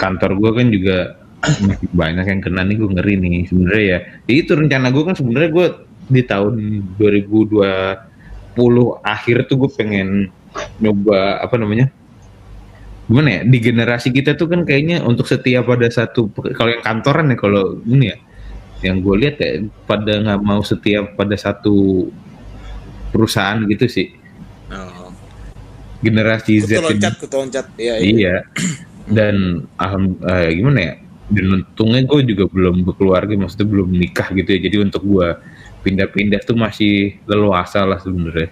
[0.01, 4.35] kantor gue kan juga masih banyak yang kena nih gue ngeri nih sebenarnya ya Ya
[4.45, 5.67] itu rencana gue kan sebenarnya gue
[6.11, 6.53] di tahun
[7.01, 7.65] 2020
[9.01, 10.09] akhir tuh gue pengen
[10.83, 11.89] nyoba apa namanya
[13.07, 17.31] gimana ya di generasi kita tuh kan kayaknya untuk setia pada satu kalau yang kantoran
[17.33, 18.17] ya kalau ini ya
[18.81, 22.07] yang gue lihat ya pada nggak mau setia pada satu
[23.11, 24.09] perusahaan gitu sih
[24.71, 25.11] Oh.
[25.99, 26.87] generasi Z Kutu ini.
[27.03, 27.67] loncat, kutu loncat.
[27.75, 28.07] Iya iya.
[28.07, 28.37] Iya.
[29.11, 30.95] Dan alham, eh, gimana ya?
[31.31, 34.61] Dan untungnya gue juga belum berkeluarga, maksudnya belum nikah gitu ya.
[34.67, 35.29] Jadi untuk gue
[35.87, 38.51] pindah-pindah tuh masih leluasa lah sebenarnya.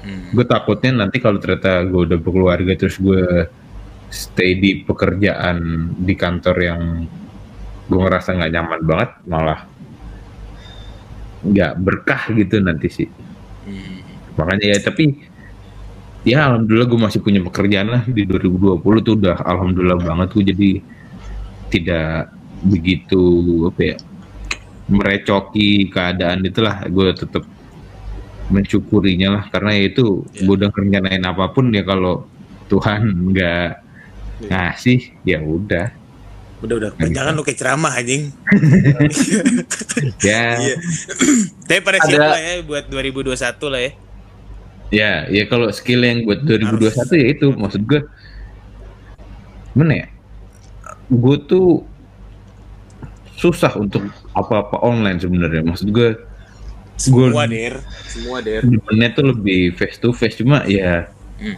[0.00, 0.32] Hmm.
[0.32, 3.46] Gue takutnya nanti kalau ternyata gue udah berkeluarga terus gue
[4.08, 6.82] stay di pekerjaan di kantor yang
[7.86, 9.60] gue ngerasa nggak nyaman banget, malah
[11.46, 13.08] nggak berkah gitu nanti sih.
[13.68, 14.02] Hmm.
[14.40, 15.04] Makanya ya tapi
[16.26, 20.70] ya alhamdulillah gue masih punya pekerjaan lah di 2020 tuh udah alhamdulillah banget gue jadi
[21.68, 22.30] tidak
[22.62, 23.24] begitu
[23.66, 23.96] apa ya
[24.86, 27.42] merecoki keadaan itulah gue tetap
[28.46, 30.46] mensyukurinya lah karena ya itu Ya.
[30.46, 32.26] gue udah rencanain apa pun ya kalau
[32.66, 33.02] Tuhan
[33.34, 33.70] nggak
[34.36, 34.48] Ya.
[34.52, 35.90] ngasih ya udah
[36.56, 38.32] Udah udah, jangan lu kayak ceramah anjing.
[40.24, 40.74] ya Iya.
[41.68, 43.36] Tapi pada Ada- siap lah ya buat 2021
[43.68, 43.92] lah ya.
[44.88, 48.00] Ya, ya kalau skill yang buat 2021 ya itu maksud gue
[49.74, 50.06] mana ya?
[51.08, 51.86] Gue tuh
[53.34, 54.02] susah untuk
[54.32, 55.62] apa-apa online sebenarnya.
[55.62, 56.10] Maksud gue
[56.96, 58.64] Semua Gua- der, semua der.
[58.64, 61.04] demennya tuh lebih face to face cuma ya
[61.36, 61.52] Hmm.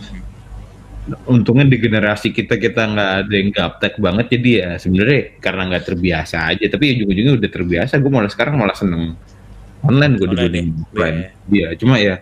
[1.30, 5.84] untungnya di generasi kita kita nggak ada yang gaptek banget jadi ya sebenarnya karena nggak
[5.86, 9.14] terbiasa aja tapi ujung-ujungnya udah terbiasa gue malah sekarang malah seneng
[9.80, 10.82] online gue Online dibanding ya?
[10.82, 11.30] offline Iya.
[11.48, 12.14] Iya, cuma ya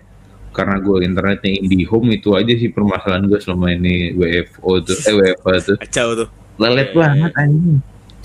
[0.53, 5.53] karena gue internetnya IndiHome itu aja sih permasalahan gue selama ini WFO tuh eh WFA
[5.65, 6.29] tuh Kacau tuh.
[6.57, 7.79] Lelet iya, banget anjing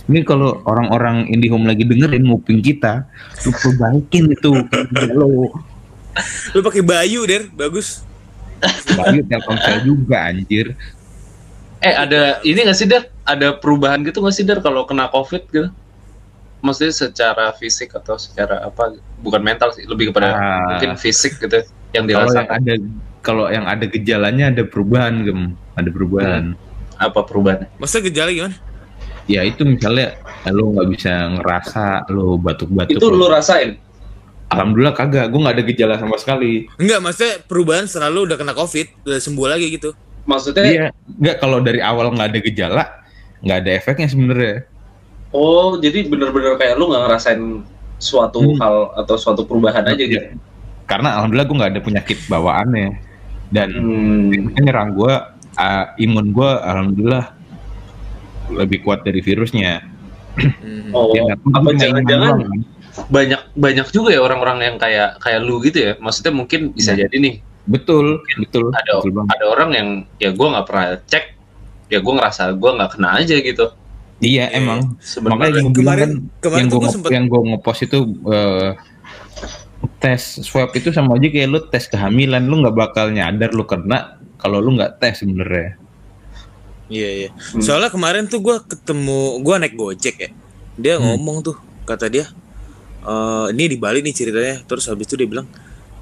[0.10, 3.06] ini kalau orang-orang IndiHome lagi dengerin nguping kita
[3.48, 4.50] lu perbaikin itu
[5.16, 5.52] lo
[6.52, 8.04] Lu pakai Bayu der, bagus.
[9.00, 10.76] Bayu Telkomsel juga anjir
[11.80, 13.08] Eh ada ini nggak sih Dar?
[13.26, 15.72] Ada perubahan gitu nggak sih Dar kalau kena COVID gitu?
[16.62, 18.94] Maksudnya secara fisik atau secara apa?
[19.24, 20.78] Bukan mental sih, lebih kepada Ah.
[20.78, 21.64] mungkin fisik gitu
[21.96, 22.60] yang kalau yang dirasakan.
[22.60, 22.74] ada
[23.26, 25.42] kalau yang ada gejalanya ada perubahan gem
[25.74, 26.44] ada perubahan
[27.02, 27.68] Apa perubahannya?
[27.82, 28.56] Maksudnya gejala gimana?
[29.30, 30.18] ya itu misalnya
[30.50, 33.78] lo nggak bisa ngerasa lo batuk-batuk Itu lu rasain?
[34.52, 38.92] alhamdulillah kagak gue nggak ada gejala sama sekali Enggak, maksudnya perubahan selalu udah kena covid,
[39.08, 39.96] udah sembuh lagi gitu.
[40.22, 40.66] Maksudnya?
[40.66, 42.84] Iya, nggak kalau dari awal nggak ada gejala,
[43.40, 44.56] nggak ada efeknya sebenarnya.
[45.32, 47.42] Oh jadi bener-bener kayak lu nggak ngerasain
[47.98, 48.58] suatu Hmm.
[48.60, 50.18] hal atau suatu perubahan aja gitu?
[50.18, 50.36] Iya.
[50.84, 52.90] Karena alhamdulillah gue nggak ada penyakit bawaannya
[53.50, 54.52] dan Hmm.
[54.60, 55.14] nyerang gue,
[55.56, 57.34] uh, imun gue alhamdulillah
[58.52, 59.84] lebih kuat dari virusnya.
[60.36, 60.92] Hmm.
[60.92, 62.48] Oh, Ya, apa jangan-jangan
[63.08, 65.92] banyak banyak juga ya orang-orang yang kayak kayak lu gitu ya?
[65.98, 67.04] Maksudnya mungkin bisa Nah.
[67.08, 69.30] jadi nih Betul, betul, ada betul banget.
[69.38, 69.88] ada orang yang
[70.18, 71.26] ya gue nggak pernah cek,
[71.88, 73.66] ya gue ngerasa gue nggak kena aja gitu.
[74.20, 74.98] Iya emang.
[74.98, 78.70] Makanya Sebenarnya yang Kemarin- kan kemarin yang gue sempet- yang gue ngepost itu eh,
[79.98, 84.21] tes swab itu sama aja kayak lu tes kehamilan lu nggak bakal nyadar lu kena
[84.42, 85.78] kalau lu nggak tes sebenarnya.
[86.92, 87.30] Iya iya.
[87.32, 87.64] Hmm.
[87.64, 90.30] Soalnya kemarin tuh gue ketemu gue naik gojek ya.
[90.76, 91.16] Dia Hmm.
[91.16, 91.56] ngomong tuh
[91.88, 92.26] kata dia,
[93.06, 94.60] eh ini di Bali nih ceritanya.
[94.68, 95.48] Terus habis itu dia bilang,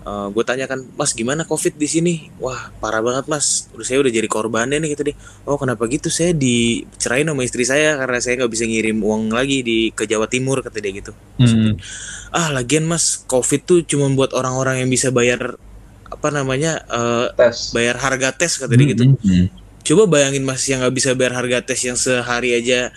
[0.10, 2.14] gue tanya kan, Mas gimana COVID di sini?
[2.42, 3.70] Wah parah banget Mas.
[3.78, 5.16] Udah saya udah jadi korbannya nih kata dia.
[5.46, 6.10] Oh kenapa gitu?
[6.10, 10.26] Saya dicerain sama istri saya karena saya nggak bisa ngirim uang lagi di ke Jawa
[10.26, 11.14] Timur kata dia gitu.
[11.38, 11.78] Hmm.
[12.34, 15.62] Ah lagian Mas COVID tuh cuma buat orang-orang yang bisa bayar
[16.10, 17.70] apa namanya eh, tes.
[17.70, 19.14] bayar harga tes kata dia gitu.
[19.16, 19.48] Hmm.
[19.80, 22.92] Coba bayangin mas yang nggak bisa bayar harga tes yang sehari aja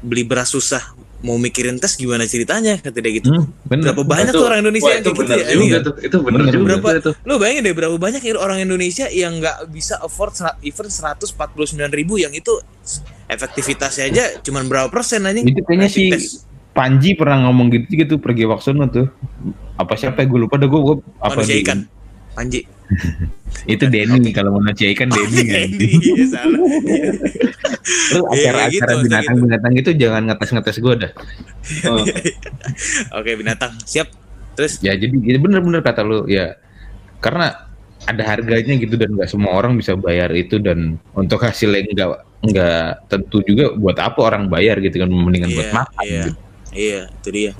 [0.00, 0.82] beli beras susah
[1.20, 3.30] mau mikirin tes gimana ceritanya kata dia gitu.
[3.30, 3.90] Hmm, bener.
[3.90, 5.44] Berapa banyak Itu- tuh orang Indonesia Wah, yang itu kayak gitu benar ya?
[5.44, 5.78] juga Ini ya?
[5.80, 5.94] tuh.
[5.96, 6.88] Itu benar Bener juga Berapa?
[6.98, 7.14] tuh.
[7.22, 11.30] Lo bayangin deh berapa banyak ya orang Indonesia yang nggak bisa afford even 149
[11.92, 12.50] ribu yang itu
[13.26, 15.38] efektivitasnya aja cuman berapa persen aja?
[15.38, 16.42] Itu kayaknya si tes.
[16.72, 19.06] Panji pernah ngomong gitu gitu pergi Waksono tuh.
[19.76, 21.78] Apa siapa gue lupa dah gue, gue apa manusia di- ikan.
[22.32, 22.60] Panji.
[23.72, 25.42] Itu Denny kalau manusia ikan Denny.
[25.52, 25.68] kan.
[25.68, 26.60] Ini iya, salah.
[26.82, 27.10] Iya.
[28.14, 31.12] Lu Iya, acara-acara gitu, binatang-binatang itu jangan ngetes-ngetes gue dah.
[31.90, 31.98] Oh.
[33.18, 34.06] Oke binatang siap.
[34.54, 36.54] Terus Ya jadi ya bener-bener kata lu ya
[37.18, 37.70] karena
[38.02, 42.10] ada harganya gitu dan nggak semua orang bisa bayar itu dan untuk hasilnya nggak
[42.50, 46.02] nggak tentu juga buat apa orang bayar gitu kan mendingan buat Iya, makan.
[46.02, 46.30] Iya, gitu.
[46.74, 47.52] iya, itu dia.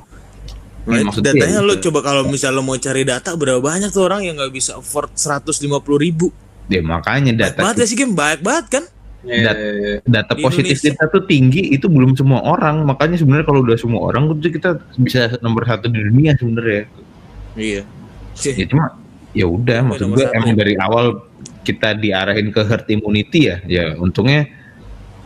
[0.82, 1.84] Ya, Nah, maksudnya datanya ya lo gitu.
[1.88, 5.14] coba kalau misalnya lo mau cari data berapa banyak tuh orang yang nggak bisa afford
[5.14, 5.62] 150
[5.96, 6.34] ribu.
[6.66, 8.84] Ya makanya Banyak data banget ya sih game banyak banget kan?
[9.22, 9.96] Iya, Dat- iya, iya.
[10.02, 10.90] data Di positif Indonesia.
[10.98, 15.38] kita tuh tinggi itu belum semua orang makanya sebenarnya kalau udah semua orang kita bisa
[15.38, 16.90] nomor satu di dunia sebenarnya
[17.54, 17.82] Iya.
[18.34, 18.98] ya cuma
[19.30, 21.22] ya udah maksud gue emang dari awal
[21.62, 24.50] kita diarahin ke herd immunity ya ya untungnya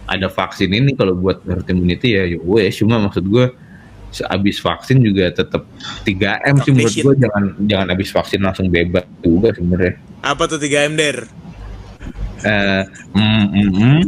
[0.05, 3.49] ada vaksin ini kalau buat herd immunity ya ya cuma maksud gue
[4.15, 5.67] sehabis vaksin juga tetap
[6.07, 9.95] 3M sih menurut gue jangan jangan habis vaksin langsung bebas juga sebenarnya
[10.25, 11.27] Apa tuh 3 M der?
[12.45, 12.85] eh
[13.17, 14.01] mm, mm, mm.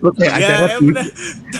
[0.00, 0.88] lu kayak acara TV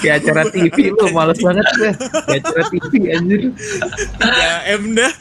[0.00, 1.92] kayak acara TV lu males banget ya
[2.24, 5.12] kayak acara TV anjir 3 M dah.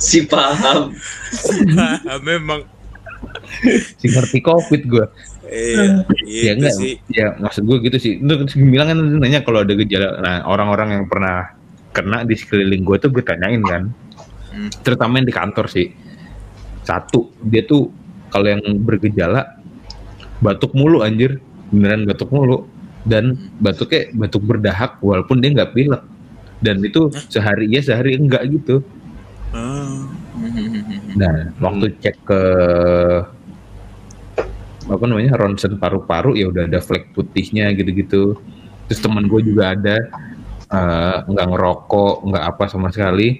[0.00, 0.96] Si paham.
[1.76, 2.66] Nah, memang.
[4.00, 5.06] si ngerti covid gue
[5.50, 6.94] Iya, ya itu enggak sih.
[7.10, 8.12] ya maksud gue gitu sih.
[8.22, 10.22] Itu terus bilang kan nanya kalau ada gejala.
[10.22, 11.50] Nah orang-orang yang pernah
[11.90, 13.84] kena di sekeliling gue tuh gue tanyain kan.
[14.50, 14.66] Hmm.
[14.82, 15.94] terutama yang di kantor sih.
[16.82, 17.90] Satu dia tuh
[18.34, 19.58] kalau yang bergejala
[20.38, 21.42] batuk mulu anjir.
[21.74, 22.66] Beneran batuk mulu.
[23.02, 26.02] Dan batuknya batuk berdahak walaupun dia nggak pilek.
[26.62, 28.84] Dan itu sehari iya sehari enggak gitu.
[29.50, 30.06] Ah.
[31.18, 32.40] Nah, waktu cek ke
[34.90, 38.34] apa namanya ronsen paru-paru ya udah ada flek putihnya gitu-gitu.
[38.90, 39.96] Terus teman gue juga ada
[40.70, 43.38] eh, nggak ngerokok, nggak apa sama sekali,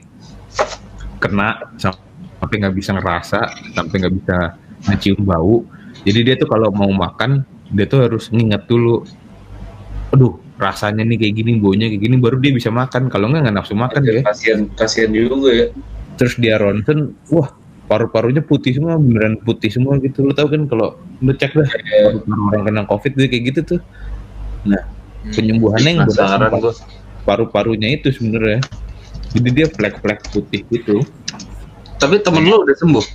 [1.18, 3.40] kena sampai nggak bisa ngerasa,
[3.74, 4.38] sampai nggak bisa
[4.86, 5.66] mencium bau.
[6.06, 7.44] Jadi dia tuh kalau mau makan
[7.74, 9.04] dia tuh harus nginget dulu.
[10.10, 13.06] Aduh, rasanya nih kayak gini, baunya kayak gini, baru dia bisa makan.
[13.06, 15.66] Kalau nggak nggak nafsu makan ya Kasihan kasihan juga ya.
[16.18, 17.48] terus dia ronsen wah
[17.90, 20.22] paru-parunya putih semua beneran putih semua gitu.
[20.22, 23.80] Lo tau kan kalau lo cek dah paru-paru orang kena covid tuh kayak gitu tuh.
[24.62, 24.86] Nah
[25.34, 26.72] penyembuhannya yang gue.
[27.26, 28.62] paru-parunya itu sebenarnya.
[29.34, 31.02] Jadi dia flek-flek putih gitu.
[31.98, 33.06] Tapi temen lu udah sembuh.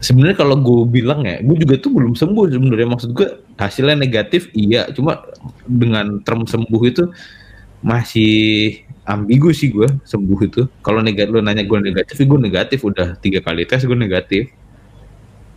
[0.00, 2.88] sebenarnya kalau gue bilang ya gue juga tuh belum sembuh sebenarnya.
[2.90, 4.90] Maksud gue hasilnya negatif iya.
[4.90, 5.22] Cuma
[5.62, 7.06] dengan term sembuh itu
[7.86, 13.16] masih ambigu sih gue sembuh itu kalau negatif lo nanya gue negatif gue negatif udah
[13.18, 14.52] tiga kali tes gue negatif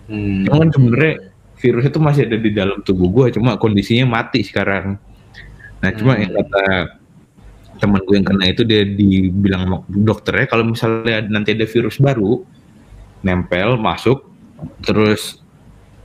[0.08, 0.44] Hmm.
[0.48, 1.32] Cuman sebenarnya
[1.64, 5.00] virus itu masih ada di dalam tubuh gue, cuma kondisinya mati sekarang.
[5.80, 6.28] Nah, cuma Hmm.
[6.28, 6.66] yang kata
[7.80, 12.48] teman gue yang kena itu dia dibilang dokternya kalau misalnya nanti ada virus baru
[13.26, 14.24] nempel masuk
[14.88, 15.43] terus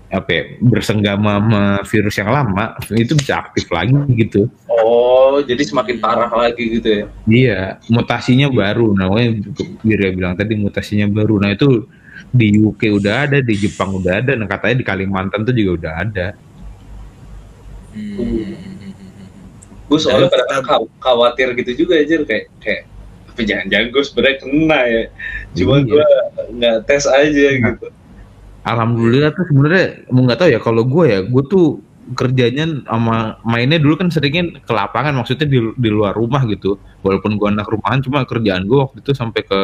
[0.09, 4.48] apa ya, bersenggama sama virus yang lama itu bisa aktif lagi gitu.
[4.64, 7.04] Oh, jadi semakin parah lagi gitu ya.
[7.28, 7.61] Iya,
[7.92, 8.96] mutasinya baru.
[8.96, 9.52] Namanya
[9.84, 11.36] dia bilang tadi mutasinya baru.
[11.44, 11.84] Nah, itu
[12.32, 15.92] di UK udah ada, di Jepang udah ada, nah katanya di Kalimantan tuh juga udah
[16.00, 16.26] ada.
[17.92, 18.56] Hmm.
[19.88, 22.82] Gue soalnya kadang khawatir gitu juga aja kayak kayak
[23.32, 25.04] tapi jangan-jangan gue sebenarnya kena ya.
[25.56, 25.84] Cuma Iya.
[25.88, 26.06] gue
[26.59, 27.72] nggak tes aja Nah.
[27.72, 27.86] gitu.
[28.66, 31.66] Alhamdulillah tuh sebenarnya mau nggak tahu ya kalau gue ya, gue tuh
[32.16, 36.80] kerjanya sama mainnya dulu kan seringnya ke lapangan, maksudnya di, di luar rumah gitu.
[37.04, 39.59] Walaupun gue anak rumahan, cuma kerjaan gue waktu itu sampai ke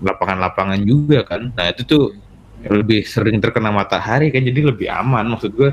[0.00, 1.52] lapangan-lapangan juga kan.
[1.52, 2.04] Nah itu tuh
[2.64, 5.68] lebih sering terkena matahari kan jadi lebih aman maksud gue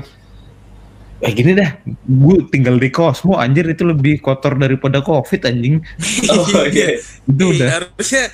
[1.22, 5.78] Eh gini dah, gue tinggal di Cosmo anjir itu lebih kotor daripada Covid anjing.
[6.34, 6.98] Oh iya.
[7.30, 8.26] Itu udah harusnya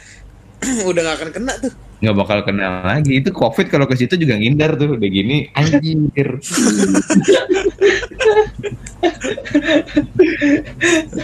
[0.89, 1.73] udah gak akan kena tuh.
[1.99, 3.19] Nggak bakal kena lagi.
[3.19, 4.95] Itu Covid kalau ke situ juga ngindar tuh.
[4.95, 6.39] Udah gini anjir.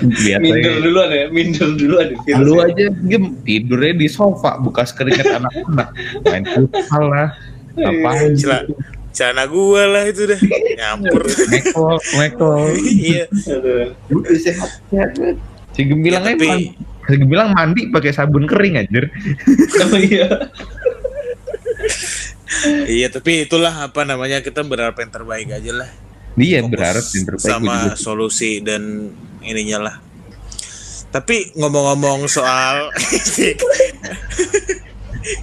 [0.04, 2.06] Biasa Minder duluan ya, minder duluan.
[2.10, 2.44] ya, virusnya.
[2.44, 5.88] Lu aja game tidurnya di sofa bekas keringat anak-anak
[6.24, 7.28] main futsal lah
[7.74, 8.58] ngapain Cela,
[9.10, 10.38] celana gua lah itu dah.
[10.78, 11.22] Nyampur.
[11.50, 13.26] mekol mekol iya.
[14.10, 15.10] Udah sehat sehat
[15.74, 16.74] si Gemilang Ya, tapi-
[17.04, 19.08] si Gemilang mandi pakai sabun kering anjir
[19.84, 20.28] Oh iya.
[22.86, 25.90] Iya, tapi itulah apa namanya kita berharap yang terbaik aja lah.
[26.34, 27.96] dia Fokus berharap yang terbaik sama juga.
[27.98, 29.10] solusi dan
[29.42, 29.96] ininya lah.
[31.10, 32.90] Tapi ngomong-ngomong soal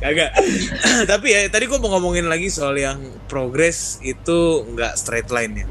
[0.02, 0.30] Agak.
[1.12, 5.68] Tapi ya tadi gua mau ngomongin lagi soal yang progres itu nggak straight line ya.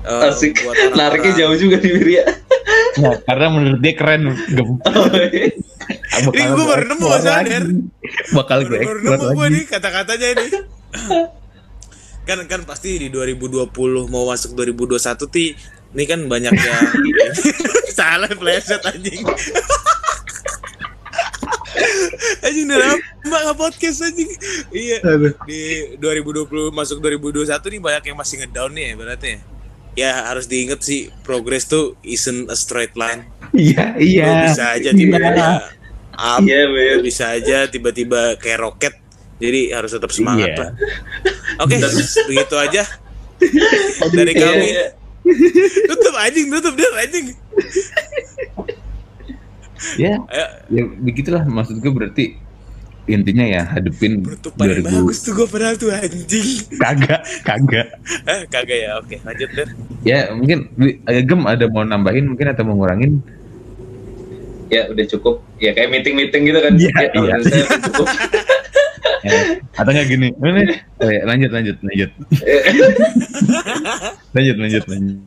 [0.00, 0.54] Eh, Asik.
[0.94, 2.24] Nariknya jauh juga di Wirya.
[3.00, 4.22] Nah, karena menurut dia keren.
[4.28, 5.54] Oh, iya.
[6.20, 7.64] Ini gue baru nemu, sadar.
[8.34, 10.46] bakal gue baru, nemu gue nih kata-katanya ini.
[12.28, 13.72] Kan kan pasti di 2020
[14.06, 15.56] mau masuk 2021 ti
[15.90, 16.84] ini kan banyak yang
[17.98, 19.24] salah pleset anjing.
[22.44, 24.30] Anjing udah lama nggak podcast anjing.
[24.70, 25.00] Iya
[25.48, 25.60] di
[25.98, 29.38] 2020 masuk 2021 nih banyak yang masih ngedown nih ya berarti ya
[29.92, 33.26] ya harus diinget sih progress tuh isn't a straight line.
[33.50, 35.46] Iya Lu iya bisa aja tiba-tiba
[36.12, 37.02] up Iya, lu men.
[37.02, 38.94] bisa aja tiba-tiba kayak roket
[39.40, 40.60] jadi harus tetap semangat Iya.
[40.60, 40.70] lah.
[41.60, 41.74] Oke
[42.28, 42.82] begitu aja
[44.10, 44.66] dari Iya, kami.
[44.68, 44.86] iya.
[45.86, 47.26] tutup anjing tutup deh anjing.
[49.96, 50.12] Ya.
[50.68, 52.24] Ya begitulah maksud gue berarti
[53.08, 56.62] intinya ya hadepin penutupan 2000 bagus tuh gue padahal tuh anjing.
[56.76, 57.88] Kagak kagak.
[58.28, 58.90] Eh kagak ya?
[59.00, 59.68] Oke lanjut deh
[60.04, 60.68] ya mungkin
[61.08, 63.20] eh, gem ada mau nambahin mungkin atau mau ngurangin?
[64.70, 65.42] Ya udah cukup.
[65.58, 66.72] Ya kayak meeting-meeting gitu kan.
[66.78, 67.34] Iya, Ya, kalau iya.
[67.42, 68.06] saya udah cukup.
[69.26, 69.44] Eh,
[69.82, 70.28] atau nggak gini?
[70.30, 70.62] Ini
[71.02, 72.10] oh, ya, lanjut lanjut lanjut.
[74.30, 75.18] Lanjut lanjut lanjut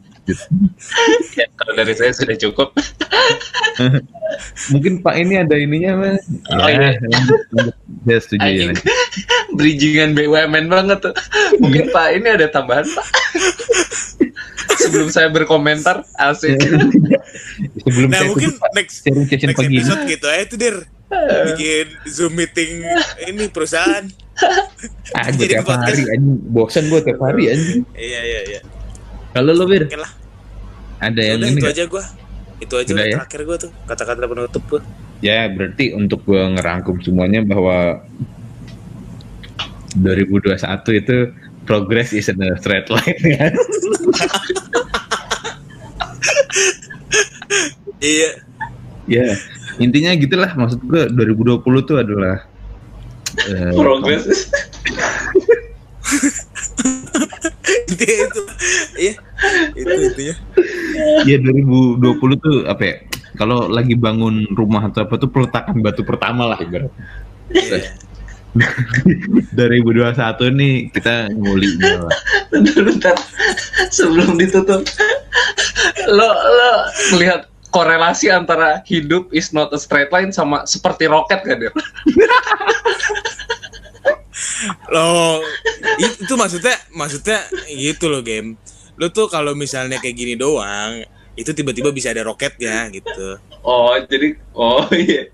[1.35, 2.71] Ya, kalau dari saya sudah cukup.
[4.71, 6.95] mungkin pak ini ada ininya mas Oh, iya.
[6.97, 7.75] lanjut, lanjut.
[8.07, 8.73] ya setuju ya.
[9.57, 11.13] Bridgingan BUMN banget tuh.
[11.61, 13.07] Mungkin Pak ini ada tambahan Pak.
[14.81, 16.57] Sebelum saya berkomentar, asik.
[17.85, 20.77] sebelum nah saya mungkin tutup, next next pagi ini episode gitu aja tuh dir
[21.53, 22.81] bikin zoom meeting
[23.29, 24.07] ini perusahaan
[25.13, 28.59] ah gue tiap hari anjing bosan gue tiap hari anjing iya iya iya
[29.33, 30.11] kalau lo bir oke lah.
[31.03, 32.03] Ada yang udah ini itu aja gua.
[32.63, 33.17] Itu aja Udah ya?
[33.19, 33.71] terakhir gua tuh.
[33.89, 34.81] Kata-kata penutup gua.
[35.23, 38.03] Ya, berarti untuk gue ngerangkum semuanya bahwa
[39.95, 40.59] 2021
[40.99, 41.31] itu
[41.63, 43.47] progress is in a straight line ya.
[48.03, 48.35] iya.
[49.07, 49.31] Ya,
[49.79, 50.51] intinya gitulah.
[50.59, 52.43] Maksud gue 2020 tuh adalah
[53.47, 54.27] eh, Progres.
[58.01, 58.41] itu
[58.97, 59.13] iya
[59.77, 60.35] itu intinya
[61.27, 62.95] Ya 2020 tuh apa ya?
[63.33, 66.93] Kalau lagi bangun rumah atau apa tuh peletakan batu pertama lah ibarat.
[67.49, 67.97] Iya.
[69.57, 70.13] 2021
[70.53, 72.13] nih kita lah.
[72.53, 73.15] Bentar, bentar.
[73.89, 74.85] Sebelum ditutup.
[76.13, 76.71] Lo lo
[77.17, 81.71] melihat korelasi antara hidup is not a straight line sama seperti roket kan ya?
[84.89, 85.41] Loh,
[85.97, 87.39] itu maksudnya maksudnya
[87.69, 88.55] gitu loh game.
[88.95, 91.01] Lu tuh kalau misalnya kayak gini doang,
[91.33, 93.37] itu tiba-tiba bisa ada roketnya gitu.
[93.61, 95.29] Oh, jadi oh iya.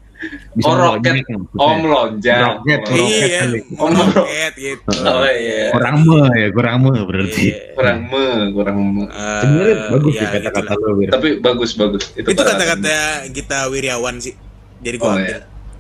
[0.51, 1.23] Bisa Oh, roket.
[1.55, 2.43] Oh, melonjak.
[2.43, 3.41] Roket, Oh, roket iya.
[3.80, 4.91] Oh, roket gitu.
[4.99, 5.71] Oh iya.
[5.71, 7.43] Kurang me ya, kurang me berarti.
[7.47, 7.59] Iya.
[7.71, 9.03] Kurang me, kurang me.
[9.07, 10.91] Sebenarnya bagus ya, sih kata-kata gitulah.
[10.91, 11.07] lo.
[11.07, 12.03] Tapi bagus bagus.
[12.19, 12.95] Itu kata-kata
[13.32, 14.36] Gita Wiryawan sih.
[14.84, 15.23] Jadi Oh, gua ambil.
[15.23, 15.39] iya.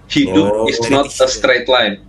[0.09, 0.71] Hidup Oh.
[0.71, 1.99] is not a straight line.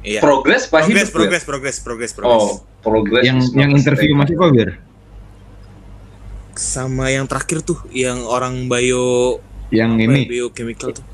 [0.00, 0.20] Iya.
[0.20, 1.12] Progress apa Progress, hidup?
[1.12, 2.40] progress, progress, progress, progress.
[2.42, 3.20] Oh, progress.
[3.22, 4.70] yang yang interview masih kok, Bir?
[6.52, 9.38] Sama yang terakhir tuh, yang orang bio
[9.70, 11.04] Yang apa ini ya, biochemical tuh.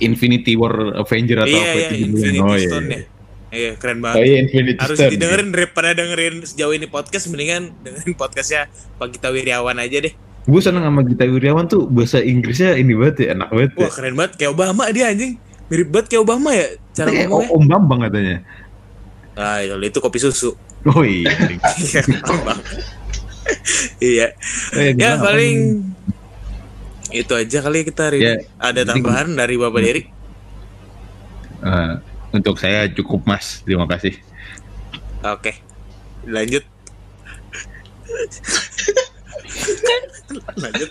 [0.00, 1.94] Infinity War Avenger atau Iya, apa iya, itu?
[2.06, 2.92] Infinity Oh, iya, Stone iya.
[2.92, 3.02] ya.
[3.50, 4.22] Iya, keren Oh banget.
[4.22, 5.12] iya Infinity Harus Stone.
[5.12, 8.62] didengerin daripada dengerin sejauh ini podcast mendingan dengerin podcastnya
[8.96, 10.14] Pak Gita Wiryawan aja deh.
[10.42, 13.70] Gue seneng sama Gita Wirjawan tuh bahasa Inggrisnya ini banget ya, enak banget.
[13.74, 13.80] ya.
[13.80, 15.34] Wah keren banget kayak Obama dia anjing.
[15.70, 17.54] Mirip banget kayak Obama ya cara Kayak ngomongnya.
[17.54, 18.36] Om Bambang katanya.
[19.38, 20.52] Ah, itu kopi susu.
[20.84, 21.30] Oh iya.
[21.80, 22.02] Iya.
[23.98, 24.26] Iya.
[24.76, 25.56] Eh, Ya gimana, paling
[27.10, 28.46] itu aja kali kita hari Ya, ini.
[28.58, 30.06] Ada tambahan dari Bapak Derik.
[31.60, 31.92] Eh,
[32.30, 34.14] untuk saya cukup Mas, terima kasih.
[35.26, 35.58] Oke.
[36.26, 36.62] Lanjut.
[40.62, 40.90] Lanjut.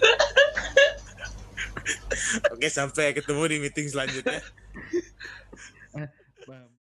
[2.54, 4.42] Oke, sampai ketemu di meeting selanjutnya.